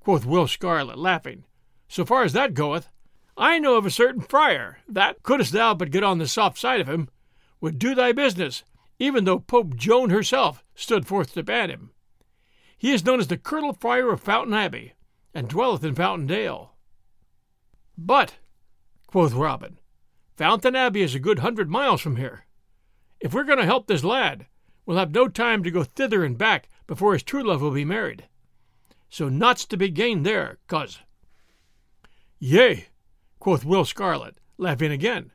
quoth 0.00 0.24
Will 0.24 0.46
Scarlet, 0.46 0.98
laughing, 0.98 1.44
so 1.88 2.04
far 2.04 2.22
as 2.22 2.32
that 2.32 2.54
goeth, 2.54 2.88
I 3.36 3.58
know 3.58 3.76
of 3.76 3.86
a 3.86 3.90
certain 3.90 4.20
friar 4.20 4.78
that, 4.88 5.22
couldst 5.22 5.52
thou 5.52 5.74
but 5.74 5.90
get 5.90 6.04
on 6.04 6.18
the 6.18 6.28
soft 6.28 6.58
side 6.58 6.80
of 6.80 6.88
him, 6.88 7.08
would 7.60 7.78
do 7.78 7.94
thy 7.94 8.12
business, 8.12 8.64
even 8.98 9.24
though 9.24 9.38
Pope 9.38 9.76
Joan 9.76 10.10
herself 10.10 10.62
stood 10.74 11.06
forth 11.06 11.34
to 11.34 11.42
ban 11.42 11.70
him. 11.70 11.90
He 12.80 12.92
is 12.92 13.04
known 13.04 13.20
as 13.20 13.26
the 13.26 13.36
Curtal 13.36 13.78
Friar 13.78 14.10
of 14.10 14.22
Fountain 14.22 14.54
Abbey, 14.54 14.94
and 15.34 15.50
dwelleth 15.50 15.84
in 15.84 15.94
Fountain 15.94 16.26
Dale. 16.26 16.72
But, 17.98 18.36
quoth 19.06 19.34
Robin, 19.34 19.78
Fountain 20.38 20.74
Abbey 20.74 21.02
is 21.02 21.14
a 21.14 21.18
good 21.18 21.40
hundred 21.40 21.68
miles 21.68 22.00
from 22.00 22.16
here, 22.16 22.46
If 23.20 23.34
we're 23.34 23.44
going 23.44 23.58
to 23.58 23.66
help 23.66 23.86
this 23.86 24.02
lad, 24.02 24.46
we'll 24.86 24.96
have 24.96 25.12
no 25.12 25.28
time 25.28 25.62
to 25.62 25.70
go 25.70 25.84
thither 25.84 26.24
and 26.24 26.38
back 26.38 26.70
before 26.86 27.12
his 27.12 27.22
true 27.22 27.42
love 27.42 27.60
will 27.60 27.70
be 27.70 27.84
married. 27.84 28.24
So 29.10 29.28
naught's 29.28 29.66
to 29.66 29.76
be 29.76 29.90
gained 29.90 30.24
there, 30.24 30.56
coz. 30.66 31.00
Yea, 32.38 32.86
quoth 33.40 33.62
Will 33.62 33.84
Scarlet, 33.84 34.36
laughing 34.56 34.90
again. 34.90 35.32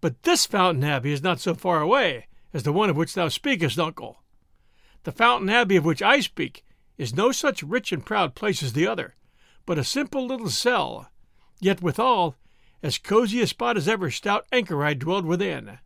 But 0.00 0.22
this 0.22 0.46
Fountain 0.46 0.84
Abbey 0.84 1.12
is 1.12 1.20
not 1.20 1.40
so 1.40 1.52
far 1.52 1.80
away 1.80 2.28
as 2.54 2.62
the 2.62 2.72
one 2.72 2.90
of 2.90 2.96
which 2.96 3.14
thou 3.14 3.26
speakest, 3.26 3.76
uncle. 3.76 4.19
The 5.04 5.12
Fountain 5.12 5.48
Abbey 5.48 5.76
of 5.76 5.84
which 5.84 6.02
I 6.02 6.20
speak 6.20 6.64
is 6.98 7.14
no 7.14 7.32
such 7.32 7.62
rich 7.62 7.92
and 7.92 8.04
proud 8.04 8.34
place 8.34 8.62
as 8.62 8.74
the 8.74 8.86
other, 8.86 9.16
but 9.64 9.78
a 9.78 9.84
simple 9.84 10.26
little 10.26 10.50
cell, 10.50 11.10
yet 11.58 11.80
withal 11.80 12.36
as 12.82 12.98
cosy 12.98 13.40
a 13.40 13.46
spot 13.46 13.76
as 13.76 13.88
ever 13.88 14.10
stout 14.10 14.46
anchorite 14.52 14.98
dwelled 14.98 15.24
within. 15.24 15.78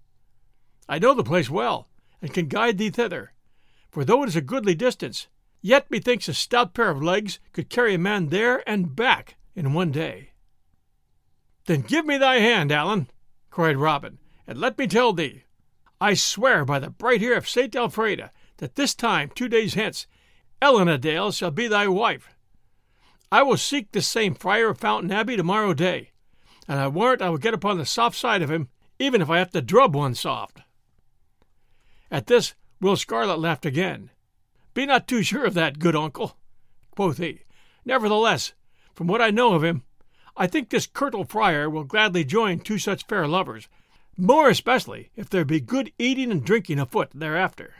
I 0.88 0.98
know 0.98 1.14
the 1.14 1.22
place 1.22 1.48
well, 1.48 1.88
and 2.20 2.34
can 2.34 2.48
guide 2.48 2.78
thee 2.78 2.90
thither, 2.90 3.32
for 3.90 4.04
though 4.04 4.24
it 4.24 4.28
is 4.28 4.36
a 4.36 4.40
goodly 4.40 4.74
distance, 4.74 5.28
yet 5.62 5.90
methinks 5.90 6.28
a 6.28 6.34
stout 6.34 6.74
pair 6.74 6.90
of 6.90 7.02
legs 7.02 7.38
could 7.52 7.70
carry 7.70 7.94
a 7.94 7.98
man 7.98 8.28
there 8.28 8.68
and 8.68 8.96
back 8.96 9.36
in 9.54 9.72
one 9.72 9.92
day. 9.92 10.30
Then 11.66 11.82
give 11.82 12.04
me 12.04 12.18
thy 12.18 12.36
hand, 12.40 12.72
Allan, 12.72 13.08
cried 13.50 13.76
Robin, 13.76 14.18
and 14.46 14.58
let 14.58 14.76
me 14.76 14.86
tell 14.86 15.12
thee. 15.12 15.44
I 16.00 16.14
swear 16.14 16.64
by 16.64 16.80
the 16.80 16.90
bright 16.90 17.20
hair 17.20 17.36
of 17.36 17.48
Saint 17.48 17.74
Elfrida 17.76 18.32
that 18.58 18.74
this 18.74 18.94
time, 18.94 19.30
two 19.34 19.48
days 19.48 19.74
hence, 19.74 20.06
Ellen 20.60 20.88
a 20.88 20.98
Dale 20.98 21.32
shall 21.32 21.50
be 21.50 21.66
thy 21.66 21.88
wife. 21.88 22.28
I 23.30 23.42
will 23.42 23.56
seek 23.56 23.92
this 23.92 24.06
same 24.06 24.34
friar 24.34 24.70
of 24.70 24.78
Fountain 24.78 25.10
Abbey 25.10 25.36
tomorrow 25.36 25.74
day, 25.74 26.10
and 26.68 26.78
I 26.78 26.88
warrant 26.88 27.22
I 27.22 27.30
will 27.30 27.38
get 27.38 27.54
upon 27.54 27.78
the 27.78 27.86
soft 27.86 28.16
side 28.16 28.42
of 28.42 28.50
him, 28.50 28.68
even 28.98 29.20
if 29.20 29.28
I 29.28 29.38
have 29.38 29.50
to 29.50 29.62
drub 29.62 29.94
one 29.94 30.14
soft. 30.14 30.60
At 32.10 32.26
this, 32.26 32.54
Will 32.80 32.96
Scarlet 32.96 33.38
laughed 33.38 33.66
again. 33.66 34.10
Be 34.72 34.86
not 34.86 35.08
too 35.08 35.22
sure 35.22 35.44
of 35.44 35.54
that, 35.54 35.78
good 35.78 35.96
uncle, 35.96 36.36
quoth 36.90 37.18
he. 37.18 37.40
Nevertheless, 37.84 38.52
from 38.94 39.06
what 39.06 39.20
I 39.20 39.30
know 39.30 39.54
of 39.54 39.64
him, 39.64 39.82
I 40.36 40.46
think 40.46 40.70
this 40.70 40.86
curtal 40.86 41.28
friar 41.28 41.68
will 41.68 41.84
gladly 41.84 42.24
join 42.24 42.60
two 42.60 42.78
such 42.78 43.06
fair 43.06 43.26
lovers, 43.26 43.68
more 44.16 44.48
especially 44.48 45.10
if 45.16 45.28
there 45.28 45.44
be 45.44 45.60
good 45.60 45.92
eating 45.98 46.30
and 46.30 46.44
drinking 46.44 46.78
afoot 46.78 47.10
thereafter. 47.14 47.74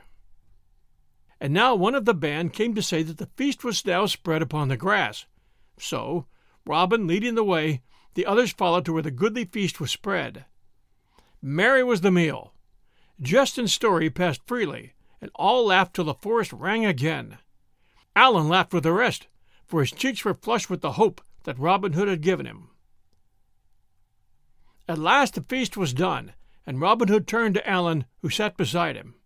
And 1.44 1.52
now 1.52 1.74
one 1.74 1.94
of 1.94 2.07
the 2.07 2.14
band 2.14 2.54
came 2.54 2.74
to 2.74 2.80
say 2.80 3.02
that 3.02 3.18
the 3.18 3.28
feast 3.37 3.64
was 3.64 3.85
now 3.85 4.07
spread 4.07 4.40
upon 4.40 4.68
the 4.68 4.78
grass. 4.78 5.26
So, 5.78 6.24
Robin 6.64 7.07
leading 7.07 7.35
the 7.35 7.44
way, 7.44 7.83
the 8.14 8.24
others 8.24 8.50
followed 8.50 8.87
to 8.87 8.94
where 8.94 9.02
the 9.02 9.11
goodly 9.11 9.44
feast 9.44 9.78
was 9.78 9.90
spread. 9.90 10.46
Merry 11.42 11.85
was 11.85 12.00
the 12.00 12.11
meal. 12.11 12.54
Jest 13.20 13.59
and 13.59 13.68
story 13.68 14.09
passed 14.09 14.40
freely, 14.46 14.94
and 15.20 15.30
all 15.35 15.66
laughed 15.66 15.92
till 15.92 16.07
the 16.07 16.14
forest 16.14 16.50
rang 16.50 16.87
again. 16.87 17.37
Allan 18.16 18.48
laughed 18.48 18.72
with 18.72 18.85
the 18.85 18.92
rest, 18.92 19.26
for 19.66 19.80
his 19.80 19.92
cheeks 19.92 20.24
were 20.24 20.33
flushed 20.33 20.70
with 20.70 20.80
the 20.80 20.92
hope 20.92 21.20
that 21.42 21.59
Robin 21.59 21.92
Hood 21.92 22.09
had 22.09 22.22
given 22.22 22.46
him. 22.46 22.70
At 24.88 24.96
last 24.96 25.35
the 25.35 25.42
feast 25.42 25.76
was 25.76 25.92
done, 25.92 26.33
and 26.66 26.80
Robin 26.80 27.09
Hood 27.09 27.28
turned 27.28 27.57
to 27.57 27.68
Allan, 27.68 28.07
who 28.22 28.30
sat 28.30 28.57
beside 28.57 28.96
him. 28.96 29.16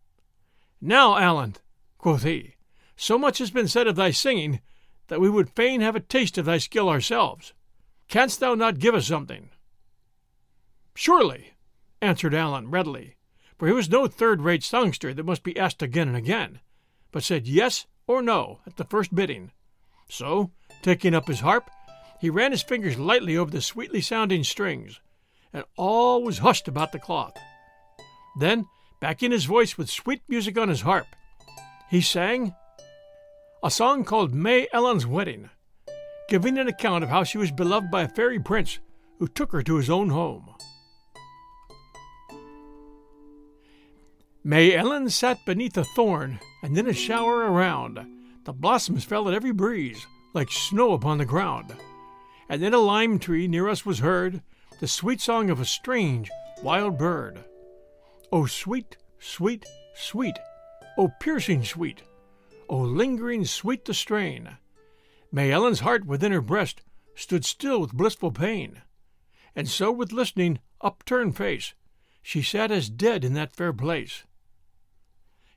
Now, 0.80 1.16
Allan, 1.16 1.54
quoth 1.98 2.22
he, 2.22 2.54
so 2.96 3.18
much 3.18 3.38
has 3.38 3.50
been 3.50 3.68
said 3.68 3.86
of 3.86 3.96
thy 3.96 4.10
singing 4.10 4.60
that 5.08 5.20
we 5.20 5.28
would 5.28 5.50
fain 5.50 5.80
have 5.80 5.96
a 5.96 6.00
taste 6.00 6.38
of 6.38 6.44
thy 6.44 6.58
skill 6.58 6.88
ourselves. 6.88 7.52
Canst 8.08 8.40
thou 8.40 8.54
not 8.54 8.78
give 8.78 8.94
us 8.94 9.06
something? 9.06 9.50
Surely, 10.94 11.52
answered 12.00 12.34
Allan 12.34 12.70
readily, 12.70 13.16
for 13.58 13.66
he 13.66 13.72
was 13.72 13.90
no 13.90 14.06
third 14.06 14.40
rate 14.40 14.62
songster 14.62 15.12
that 15.12 15.26
must 15.26 15.42
be 15.42 15.58
asked 15.58 15.82
again 15.82 16.08
and 16.08 16.16
again, 16.16 16.60
but 17.12 17.22
said 17.22 17.46
yes 17.46 17.86
or 18.06 18.22
no 18.22 18.60
at 18.66 18.76
the 18.76 18.84
first 18.84 19.14
bidding. 19.14 19.50
So, 20.08 20.50
taking 20.82 21.14
up 21.14 21.28
his 21.28 21.40
harp, 21.40 21.70
he 22.20 22.30
ran 22.30 22.50
his 22.50 22.62
fingers 22.62 22.98
lightly 22.98 23.36
over 23.36 23.50
the 23.50 23.60
sweetly 23.60 24.00
sounding 24.00 24.42
strings, 24.42 25.00
and 25.52 25.64
all 25.76 26.22
was 26.22 26.38
hushed 26.38 26.68
about 26.68 26.92
the 26.92 26.98
cloth. 26.98 27.36
Then, 28.38 28.66
backing 29.00 29.30
his 29.30 29.44
voice 29.44 29.76
with 29.76 29.90
sweet 29.90 30.22
music 30.28 30.58
on 30.58 30.68
his 30.68 30.80
harp, 30.80 31.06
he 31.90 32.00
sang 32.00 32.54
a 33.62 33.70
song 33.70 34.04
called 34.04 34.34
May 34.34 34.68
Ellen's 34.72 35.06
Wedding, 35.06 35.50
giving 36.28 36.58
an 36.58 36.68
account 36.68 37.04
of 37.04 37.10
how 37.10 37.24
she 37.24 37.38
was 37.38 37.50
beloved 37.50 37.90
by 37.90 38.02
a 38.02 38.08
fairy 38.08 38.38
prince 38.38 38.78
who 39.18 39.26
took 39.26 39.52
her 39.52 39.62
to 39.62 39.76
his 39.76 39.90
own 39.90 40.10
home. 40.10 40.54
May 44.44 44.74
Ellen 44.74 45.10
sat 45.10 45.44
beneath 45.44 45.76
a 45.76 45.84
thorn, 45.84 46.38
and 46.62 46.76
in 46.78 46.86
a 46.86 46.92
shower 46.92 47.50
around. 47.50 47.98
The 48.44 48.52
blossoms 48.52 49.04
fell 49.04 49.28
at 49.28 49.34
every 49.34 49.52
breeze, 49.52 50.06
like 50.32 50.50
snow 50.50 50.92
upon 50.92 51.18
the 51.18 51.26
ground 51.26 51.74
and 52.48 52.62
in 52.62 52.74
a 52.74 52.78
lime 52.78 53.18
tree 53.18 53.46
near 53.46 53.68
us 53.68 53.84
was 53.84 53.98
heard 53.98 54.42
the 54.80 54.88
sweet 54.88 55.20
song 55.20 55.50
of 55.50 55.60
a 55.60 55.64
strange, 55.64 56.30
wild 56.62 56.96
bird. 56.96 57.44
Oh, 58.32 58.46
sweet, 58.46 58.96
sweet, 59.18 59.66
sweet, 59.94 60.38
O 60.98 61.06
piercing 61.20 61.62
sweet, 61.62 62.02
O 62.68 62.76
lingering 62.76 63.44
sweet 63.44 63.84
the 63.84 63.94
strain. 63.94 64.58
May 65.30 65.52
Ellen's 65.52 65.78
heart 65.80 66.04
within 66.04 66.32
her 66.32 66.40
breast 66.40 66.82
stood 67.14 67.44
still 67.44 67.80
with 67.80 67.92
blissful 67.92 68.32
pain, 68.32 68.82
and 69.54 69.68
so 69.68 69.92
with 69.92 70.10
listening, 70.10 70.58
upturned 70.80 71.36
face, 71.36 71.72
she 72.20 72.42
sat 72.42 72.72
as 72.72 72.90
dead 72.90 73.24
in 73.24 73.34
that 73.34 73.54
fair 73.54 73.72
place. 73.72 74.24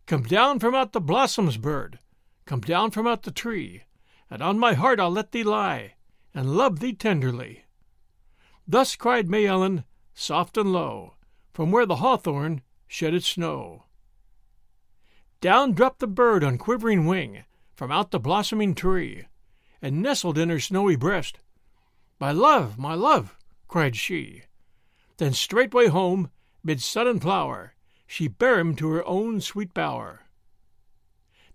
Come 0.05 0.21
down 0.21 0.59
from 0.59 0.75
out 0.75 0.91
the 0.91 1.01
blossoms, 1.01 1.57
bird, 1.57 1.97
come 2.45 2.61
down 2.61 2.91
from 2.91 3.07
out 3.07 3.23
the 3.23 3.31
tree, 3.31 3.85
and 4.29 4.43
on 4.43 4.59
my 4.59 4.75
heart 4.75 4.99
I'll 4.99 5.09
let 5.09 5.31
thee 5.31 5.43
lie, 5.43 5.95
and 6.35 6.55
love 6.55 6.79
thee 6.79 6.93
tenderly. 6.93 7.65
Thus 8.67 8.95
cried 8.95 9.27
May 9.27 9.47
Ellen, 9.47 9.85
soft 10.13 10.55
and 10.55 10.71
low, 10.71 11.15
from 11.51 11.71
where 11.71 11.87
the 11.87 11.95
hawthorn 11.95 12.61
shed 12.87 13.15
its 13.15 13.27
snow. 13.27 13.85
Down 15.41 15.73
dropped 15.73 15.99
the 15.99 16.07
bird 16.07 16.43
on 16.43 16.59
quivering 16.59 17.07
wing 17.07 17.45
from 17.73 17.91
out 17.91 18.11
the 18.11 18.19
blossoming 18.19 18.75
tree, 18.75 19.25
and 19.81 19.99
nestled 19.99 20.37
in 20.37 20.49
her 20.49 20.59
snowy 20.59 20.95
breast. 20.95 21.39
My 22.19 22.31
love, 22.31 22.77
my 22.77 22.93
love, 22.93 23.35
cried 23.67 23.95
she. 23.95 24.43
Then 25.17 25.33
straightway 25.33 25.87
home, 25.87 26.29
mid 26.63 26.79
sun 26.79 27.07
and 27.07 27.19
flower, 27.19 27.73
she 28.05 28.27
bare 28.27 28.59
him 28.59 28.75
to 28.75 28.89
her 28.89 29.03
own 29.07 29.41
sweet 29.41 29.73
bower. 29.73 30.27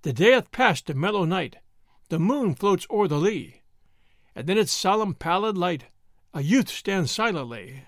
The 0.03 0.12
day 0.12 0.33
hath 0.33 0.51
passed 0.51 0.87
to 0.87 0.94
mellow 0.94 1.25
night, 1.25 1.59
the 2.09 2.18
moon 2.18 2.57
floats 2.57 2.88
o'er 2.90 3.07
the 3.07 3.18
lea, 3.18 3.62
and 4.35 4.51
in 4.51 4.59
its 4.59 4.72
solemn 4.72 5.14
pallid 5.14 5.57
light 5.57 5.85
a 6.35 6.42
youth 6.42 6.68
stands 6.68 7.12
silently, 7.12 7.85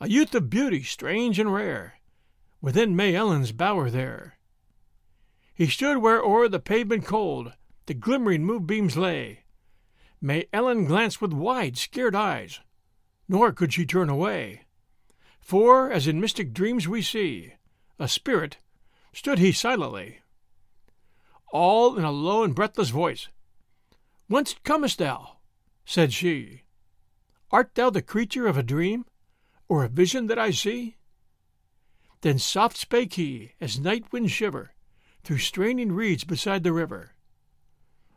a 0.00 0.08
youth 0.08 0.36
of 0.36 0.50
beauty 0.50 0.84
strange 0.84 1.40
and 1.40 1.52
rare, 1.52 1.94
within 2.60 2.94
May 2.94 3.16
Ellen's 3.16 3.50
bower 3.50 3.90
there. 3.90 4.38
He 5.56 5.68
stood 5.68 5.98
where 5.98 6.22
o'er 6.22 6.50
the 6.50 6.60
pavement 6.60 7.06
cold 7.06 7.54
the 7.86 7.94
glimmering 7.94 8.44
moonbeams 8.44 8.94
lay. 8.94 9.44
May 10.20 10.48
Ellen 10.52 10.84
glanced 10.84 11.22
with 11.22 11.32
wide, 11.32 11.78
scared 11.78 12.14
eyes, 12.14 12.60
nor 13.26 13.52
could 13.52 13.72
she 13.72 13.86
turn 13.86 14.10
away. 14.10 14.66
For, 15.40 15.90
as 15.90 16.06
in 16.06 16.20
mystic 16.20 16.52
dreams 16.52 16.86
we 16.86 17.00
see, 17.00 17.54
a 17.98 18.06
spirit, 18.06 18.58
stood 19.14 19.38
he 19.38 19.50
silently. 19.50 20.18
All 21.50 21.96
in 21.96 22.04
a 22.04 22.10
low 22.10 22.42
and 22.42 22.54
breathless 22.54 22.90
voice, 22.90 23.28
Whence 24.26 24.56
comest 24.62 24.98
thou? 24.98 25.38
said 25.86 26.12
she. 26.12 26.64
Art 27.50 27.74
thou 27.76 27.88
the 27.88 28.02
creature 28.02 28.46
of 28.46 28.58
a 28.58 28.62
dream, 28.62 29.06
or 29.68 29.84
a 29.84 29.88
vision 29.88 30.26
that 30.26 30.38
I 30.38 30.50
see? 30.50 30.96
Then 32.20 32.38
soft 32.38 32.76
spake 32.76 33.14
he, 33.14 33.52
as 33.58 33.80
night 33.80 34.12
winds 34.12 34.32
shiver 34.32 34.74
through 35.26 35.38
straining 35.38 35.90
reeds 35.90 36.22
beside 36.22 36.62
the 36.62 36.72
river. 36.72 37.10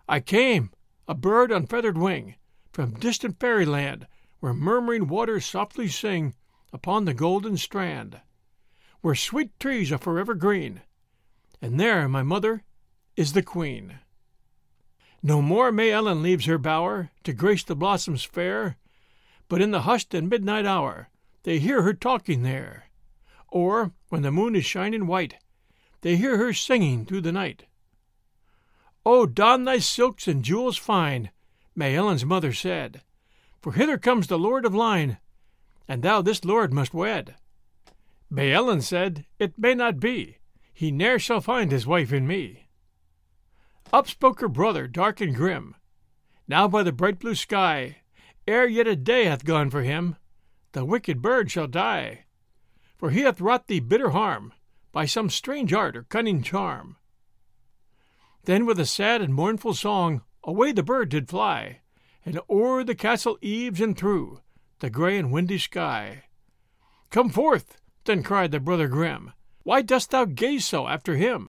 I 0.08 0.19
came, 0.19 0.69
a 1.08 1.15
bird 1.15 1.52
on 1.52 1.65
feathered 1.65 1.98
wing, 1.98 2.36
from 2.72 3.00
distant 3.00 3.39
fairyland, 3.39 4.06
where 4.41 4.54
murmuring 4.54 5.08
waters 5.08 5.43
softly 5.43 5.88
sing 5.88 6.36
upon 6.72 7.06
the 7.06 7.15
golden 7.15 7.58
strand, 7.58 8.22
where 9.02 9.15
sweet 9.15 9.60
trees 9.60 9.91
are 9.91 9.98
forever 9.98 10.36
green, 10.36 10.82
and 11.60 11.80
there 11.80 12.08
my 12.08 12.22
mother 12.22 12.63
is 13.15 13.34
the 13.34 13.41
queen. 13.41 13.98
No 15.24 15.41
more 15.41 15.72
May 15.72 15.89
Ellen 15.89 16.22
leaves 16.22 16.45
her 16.45 16.60
bower 16.60 17.10
to 17.24 17.34
grace 17.34 17.63
the 17.63 17.76
blossoms 17.76 18.24
fair, 18.24 18.78
but 19.48 19.63
in 19.63 19.72
the 19.72 19.82
hushed 19.82 20.13
and 20.13 20.30
midnight 20.30 20.67
hour 20.67 21.10
they 21.41 21.58
hear 21.58 21.82
her 21.82 21.95
talking 21.95 22.43
there. 22.43 22.86
Or, 23.48 23.93
when 24.10 24.22
the 24.22 24.32
moon 24.32 24.56
is 24.56 24.63
shining 24.63 25.08
white, 25.08 25.38
they 26.02 26.16
hear 26.16 26.38
her 26.38 26.54
singing 26.54 27.06
through 27.06 27.22
the 27.22 27.32
night. 27.32 27.66
Oh, 29.06 29.26
don 29.26 29.64
thy 29.64 29.80
silks 29.80 30.28
and 30.28 30.44
jewels 30.44 30.78
fine, 30.78 31.32
May 31.76 31.96
Ellen's 31.96 32.26
mother 32.26 32.54
said, 32.54 33.02
for 33.62 33.74
hither 33.74 33.98
comes 33.98 34.28
the 34.28 34.40
lord 34.40 34.66
of 34.66 34.74
Lyne, 34.74 35.18
and 35.88 36.04
thou 36.04 36.22
this 36.22 36.46
lord 36.46 36.74
must 36.74 36.94
wed. 36.94 37.36
May 38.30 38.54
Ellen 38.54 38.82
said, 38.82 39.26
It 39.40 39.58
may 39.58 39.74
not 39.74 40.00
be. 40.00 40.38
He 40.72 40.92
ne'er 40.92 41.20
shall 41.20 41.42
find 41.42 41.72
his 41.72 41.88
wife 41.88 42.14
in 42.14 42.28
me. 42.28 42.68
Up 43.92 44.08
spoke 44.08 44.40
her 44.40 44.48
brother, 44.48 44.88
dark 44.88 45.20
and 45.20 45.36
grim. 45.36 45.76
Now 46.48 46.68
by 46.68 46.84
the 46.84 46.92
bright 46.92 47.20
blue 47.20 47.36
sky, 47.36 47.98
ere 48.48 48.68
yet 48.68 48.88
a 48.88 48.96
day 48.96 49.26
hath 49.26 49.44
gone 49.44 49.70
for 49.70 49.82
him, 49.82 50.16
the 50.72 50.86
wicked 50.86 51.22
bird 51.22 51.52
shall 51.52 51.68
die. 51.68 52.26
For 52.98 53.10
he 53.10 53.22
hath 53.22 53.42
wrought 53.42 53.68
thee 53.68 53.80
bitter 53.80 54.12
harm 54.12 54.54
by 54.91 55.06
some 55.06 55.30
strange 55.30 55.73
art 55.73 55.95
or 55.95 56.04
cunning 56.04 56.41
charm. 56.41 56.97
Then 58.45 58.65
with 58.65 58.80
a 58.80 58.86
sad 58.86 59.21
and 59.21 59.34
mournful 59.34 59.73
song 59.73 60.23
away 60.43 60.71
the 60.71 60.84
bird 60.84 61.10
did 61.10 61.30
fly, 61.30 61.82
and 62.25 62.39
o'er 62.49 62.84
the 62.84 62.95
castle 62.95 63.38
eaves 63.41 63.82
and 63.82 63.97
through 63.97 64.41
the 64.80 64.89
grey 64.89 65.17
and 65.17 65.32
windy 65.32 65.58
sky. 65.58 66.23
Come 67.10 67.30
forth, 67.30 67.78
then 68.06 68.23
cried 68.23 68.52
the 68.52 68.60
brother 68.60 68.88
grim, 68.88 69.34
why 69.63 69.82
dost 69.82 70.12
thou 70.12 70.25
gaze 70.25 70.65
so 70.65 70.88
after 70.88 71.15
him? 71.15 71.47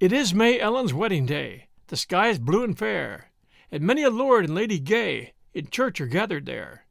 It 0.00 0.12
is 0.12 0.34
May 0.34 0.60
Ellen's 0.60 0.94
wedding 0.94 1.26
day, 1.26 1.68
the 1.88 1.96
sky 1.96 2.28
is 2.28 2.38
blue 2.38 2.64
and 2.64 2.78
fair, 2.78 3.32
and 3.70 3.82
many 3.82 4.02
a 4.02 4.10
lord 4.10 4.44
and 4.44 4.54
lady 4.54 4.78
gay 4.78 5.34
in 5.52 5.68
church 5.68 6.00
are 6.00 6.06
gathered 6.06 6.46
there. 6.46 6.86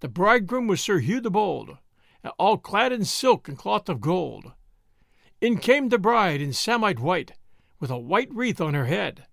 The 0.00 0.08
bridegroom 0.08 0.66
was 0.66 0.80
Sir 0.80 0.98
Hugh 0.98 1.20
the 1.20 1.30
Bold, 1.30 1.76
all 2.38 2.58
clad 2.58 2.92
in 2.92 3.04
silk 3.04 3.48
and 3.48 3.56
cloth 3.56 3.88
of 3.88 4.00
gold. 4.00 4.52
In 5.40 5.58
came 5.58 5.88
the 5.88 5.98
bride 5.98 6.40
in 6.40 6.52
samite 6.52 7.00
white, 7.00 7.32
with 7.78 7.90
a 7.90 7.98
white 7.98 8.32
wreath 8.32 8.60
on 8.60 8.74
her 8.74 8.86
head. 8.86 9.26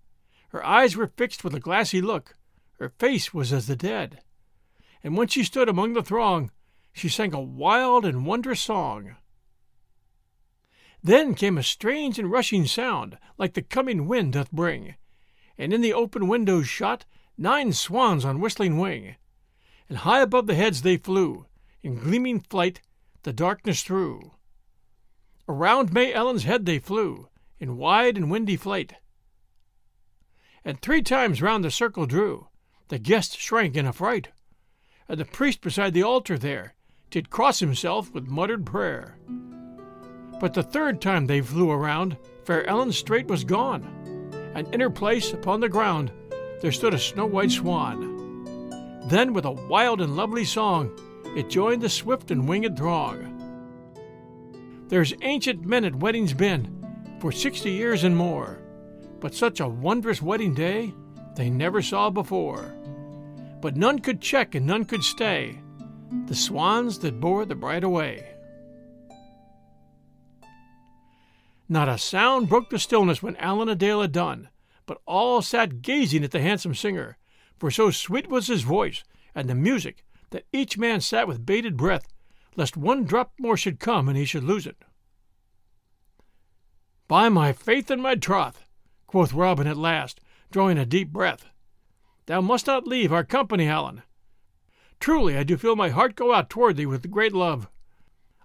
Her 0.48 0.64
eyes 0.64 0.96
were 0.96 1.12
fixed 1.16 1.44
with 1.44 1.54
a 1.54 1.60
glassy 1.60 2.00
look, 2.00 2.36
her 2.78 2.88
face 2.98 3.34
was 3.34 3.52
as 3.52 3.66
the 3.66 3.76
dead. 3.76 4.22
And 5.02 5.16
when 5.16 5.28
she 5.28 5.44
stood 5.44 5.68
among 5.68 5.92
the 5.92 6.02
throng, 6.02 6.50
she 6.92 7.08
sang 7.08 7.34
a 7.34 7.40
wild 7.40 8.04
and 8.06 8.24
wondrous 8.24 8.60
song. 8.60 9.16
Then 11.02 11.34
came 11.34 11.58
a 11.58 11.62
strange 11.62 12.18
and 12.18 12.30
rushing 12.30 12.66
sound, 12.66 13.18
like 13.36 13.54
the 13.54 13.62
coming 13.62 14.08
wind 14.08 14.32
doth 14.32 14.50
bring, 14.50 14.96
and 15.56 15.72
in 15.72 15.80
the 15.80 15.92
open 15.92 16.26
windows 16.26 16.68
shot 16.68 17.04
nine 17.36 17.72
swans 17.72 18.24
on 18.24 18.40
whistling 18.40 18.78
wing, 18.78 19.16
and 19.88 19.98
high 19.98 20.20
above 20.20 20.46
the 20.46 20.54
heads 20.54 20.82
they 20.82 20.96
flew, 20.96 21.46
in 21.82 21.96
gleaming 21.96 22.40
flight 22.40 22.80
the 23.22 23.32
darkness 23.32 23.82
through. 23.82 24.32
Around 25.48 25.92
May 25.92 26.12
Ellen's 26.12 26.44
head 26.44 26.66
they 26.66 26.78
flew, 26.78 27.28
in 27.58 27.76
wide 27.76 28.16
and 28.16 28.30
windy 28.30 28.56
flight, 28.56 28.94
and 30.64 30.80
three 30.80 31.02
times 31.02 31.40
round 31.40 31.64
the 31.64 31.70
circle 31.70 32.06
drew. 32.06 32.48
The 32.88 32.98
guest 32.98 33.38
shrank 33.38 33.76
in 33.76 33.86
affright, 33.86 34.28
and 35.08 35.18
the 35.18 35.24
priest 35.24 35.60
beside 35.60 35.94
the 35.94 36.02
altar 36.02 36.38
there 36.38 36.74
did 37.10 37.30
cross 37.30 37.60
himself 37.60 38.12
with 38.12 38.28
muttered 38.28 38.66
prayer. 38.66 39.18
But 40.40 40.54
the 40.54 40.62
third 40.62 41.00
time 41.00 41.26
they 41.26 41.40
flew 41.40 41.70
around, 41.70 42.16
fair 42.44 42.66
Ellen 42.66 42.92
straight 42.92 43.28
was 43.28 43.44
gone, 43.44 43.82
and 44.54 44.72
in 44.74 44.80
her 44.80 44.90
place 44.90 45.32
upon 45.32 45.60
the 45.60 45.68
ground 45.68 46.12
there 46.60 46.72
stood 46.72 46.94
a 46.94 46.98
snow 46.98 47.26
white 47.26 47.50
swan. 47.50 48.16
Then, 49.06 49.32
with 49.32 49.44
a 49.44 49.52
wild 49.52 50.00
and 50.00 50.16
lovely 50.16 50.44
song, 50.44 50.90
it 51.36 51.48
joined 51.48 51.82
the 51.82 51.88
swift 51.88 52.30
and 52.30 52.48
winged 52.48 52.76
throng. 52.76 53.34
There's 54.88 55.14
ancient 55.22 55.64
men 55.64 55.84
at 55.84 55.96
weddings 55.96 56.32
been 56.32 56.86
for 57.20 57.32
sixty 57.32 57.70
years 57.70 58.04
and 58.04 58.16
more, 58.16 58.58
but 59.20 59.34
such 59.34 59.60
a 59.60 59.68
wondrous 59.68 60.22
wedding 60.22 60.54
day 60.54 60.94
they 61.36 61.50
never 61.50 61.82
saw 61.82 62.10
before. 62.10 62.74
But 63.60 63.76
none 63.76 63.98
could 63.98 64.20
check 64.20 64.54
and 64.54 64.66
none 64.66 64.84
could 64.84 65.02
stay 65.02 65.58
the 66.26 66.34
swans 66.34 66.98
that 67.00 67.20
bore 67.20 67.44
the 67.44 67.54
bride 67.54 67.84
away. 67.84 68.34
Not 71.68 71.88
a 71.88 71.98
sound 71.98 72.48
broke 72.48 72.70
the 72.70 72.78
stillness 72.78 73.22
when 73.22 73.36
Allan 73.36 73.68
a 73.68 73.74
Dale 73.74 74.00
had 74.00 74.12
done, 74.12 74.48
but 74.86 75.02
all 75.04 75.42
sat 75.42 75.82
gazing 75.82 76.24
at 76.24 76.30
the 76.30 76.40
handsome 76.40 76.74
singer, 76.74 77.18
for 77.58 77.70
so 77.70 77.90
sweet 77.90 78.28
was 78.28 78.46
his 78.46 78.62
voice 78.62 79.04
and 79.34 79.50
the 79.50 79.54
music 79.54 80.02
that 80.30 80.46
each 80.52 80.78
man 80.78 81.00
sat 81.00 81.26
with 81.26 81.46
bated 81.46 81.76
breath, 81.76 82.06
lest 82.56 82.76
one 82.76 83.04
drop 83.04 83.32
more 83.38 83.56
should 83.56 83.80
come 83.80 84.08
and 84.08 84.16
he 84.16 84.24
should 84.24 84.44
lose 84.44 84.66
it. 84.66 84.76
By 87.06 87.28
my 87.28 87.52
faith 87.52 87.90
and 87.90 88.02
my 88.02 88.14
troth, 88.14 88.64
quoth 89.06 89.32
Robin 89.32 89.66
at 89.66 89.76
last, 89.76 90.20
drawing 90.50 90.76
a 90.76 90.84
deep 90.84 91.10
breath, 91.10 91.46
thou 92.26 92.40
must 92.40 92.66
not 92.66 92.86
leave 92.86 93.12
our 93.12 93.24
company, 93.24 93.66
Allan. 93.66 94.02
Truly, 95.00 95.36
I 95.36 95.44
do 95.44 95.56
feel 95.56 95.76
my 95.76 95.88
heart 95.88 96.16
go 96.16 96.34
out 96.34 96.50
toward 96.50 96.76
thee 96.76 96.86
with 96.86 97.10
great 97.10 97.32
love. 97.32 97.68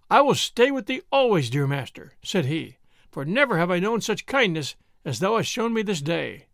I 0.10 0.22
will 0.22 0.36
stay 0.36 0.72
with 0.72 0.86
thee 0.86 1.02
always, 1.12 1.50
dear 1.50 1.68
master, 1.68 2.14
said 2.24 2.46
he, 2.46 2.78
for 3.12 3.26
never 3.26 3.58
have 3.58 3.72
I 3.72 3.80
known 3.80 4.00
such 4.00 4.26
kindness 4.26 4.76
as 5.04 5.20
thou 5.20 5.38
hast 5.38 5.50
shown 5.50 5.74
me 5.74 5.82
this 5.82 6.02
day. 6.02 6.46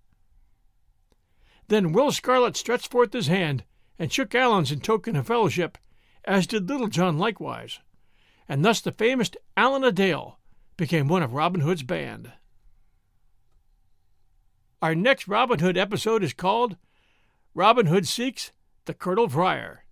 Then 1.67 1.91
Will 1.91 2.11
Scarlet 2.11 2.57
stretched 2.57 2.89
forth 2.89 3.13
his 3.13 3.27
hand 3.27 3.63
and 3.99 4.11
shook 4.11 4.33
Allan's 4.33 4.71
in 4.71 4.79
token 4.79 5.15
of 5.17 5.27
fellowship, 5.27 5.77
as 6.23 6.47
did 6.47 6.67
Little 6.67 6.87
John 6.87 7.17
likewise, 7.19 7.79
and 8.47 8.63
thus 8.65 8.81
the 8.81 8.93
famous 8.93 9.29
Allan 9.55 9.83
a 9.83 9.91
Dale 9.91 10.39
became 10.77 11.07
one 11.07 11.21
of 11.21 11.33
Robin 11.33 11.61
Hood's 11.61 11.83
band. 11.83 12.31
Our 14.81 14.95
next 14.95 15.27
Robin 15.27 15.59
Hood 15.59 15.77
episode 15.77 16.23
is 16.23 16.33
called 16.33 16.77
Robin 17.53 17.87
Hood 17.87 18.07
Seeks 18.07 18.53
the 18.85 18.93
Curtal 18.93 19.29
Friar 19.29 19.83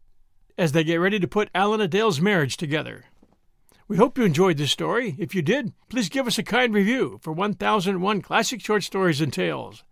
as 0.58 0.72
they 0.72 0.84
get 0.84 0.96
ready 0.96 1.20
to 1.20 1.28
put 1.28 1.50
Allan 1.54 1.82
a 1.82 1.88
Dale's 1.88 2.22
marriage 2.22 2.58
together. 2.58 3.06
We 3.88 3.98
hope 3.98 4.18
you 4.18 4.24
enjoyed 4.24 4.58
this 4.58 4.72
story. 4.72 5.16
If 5.20 5.36
you 5.36 5.42
did, 5.42 5.72
please 5.88 6.10
give 6.10 6.26
us 6.26 6.38
a 6.38 6.44
kind 6.44 6.74
review 6.74 7.20
for 7.22 7.32
1001 7.32 8.22
Classic 8.22 8.60
Short 8.60 8.84
Stories 8.84 9.22
and 9.22 9.32
Tales. 9.32 9.84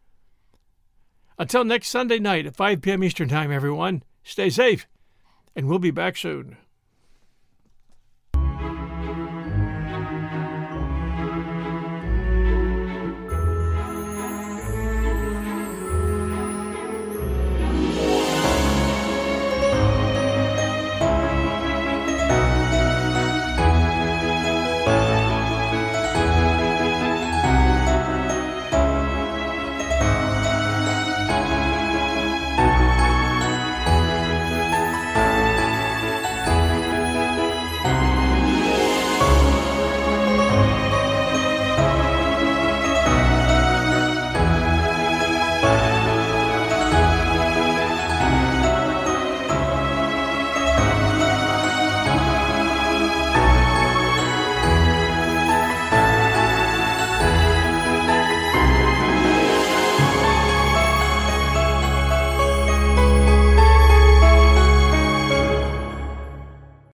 Until 1.38 1.66
next 1.66 1.90
Sunday 1.90 2.20
night 2.20 2.46
at 2.46 2.56
5 2.56 2.82
p.m. 2.82 3.04
Eastern 3.04 3.28
Time, 3.28 3.52
everyone, 3.52 4.04
stay 4.24 4.50
safe, 4.50 4.88
and 5.56 5.68
we'll 5.68 5.80
be 5.80 5.92
back 5.92 6.16
soon. 6.16 6.58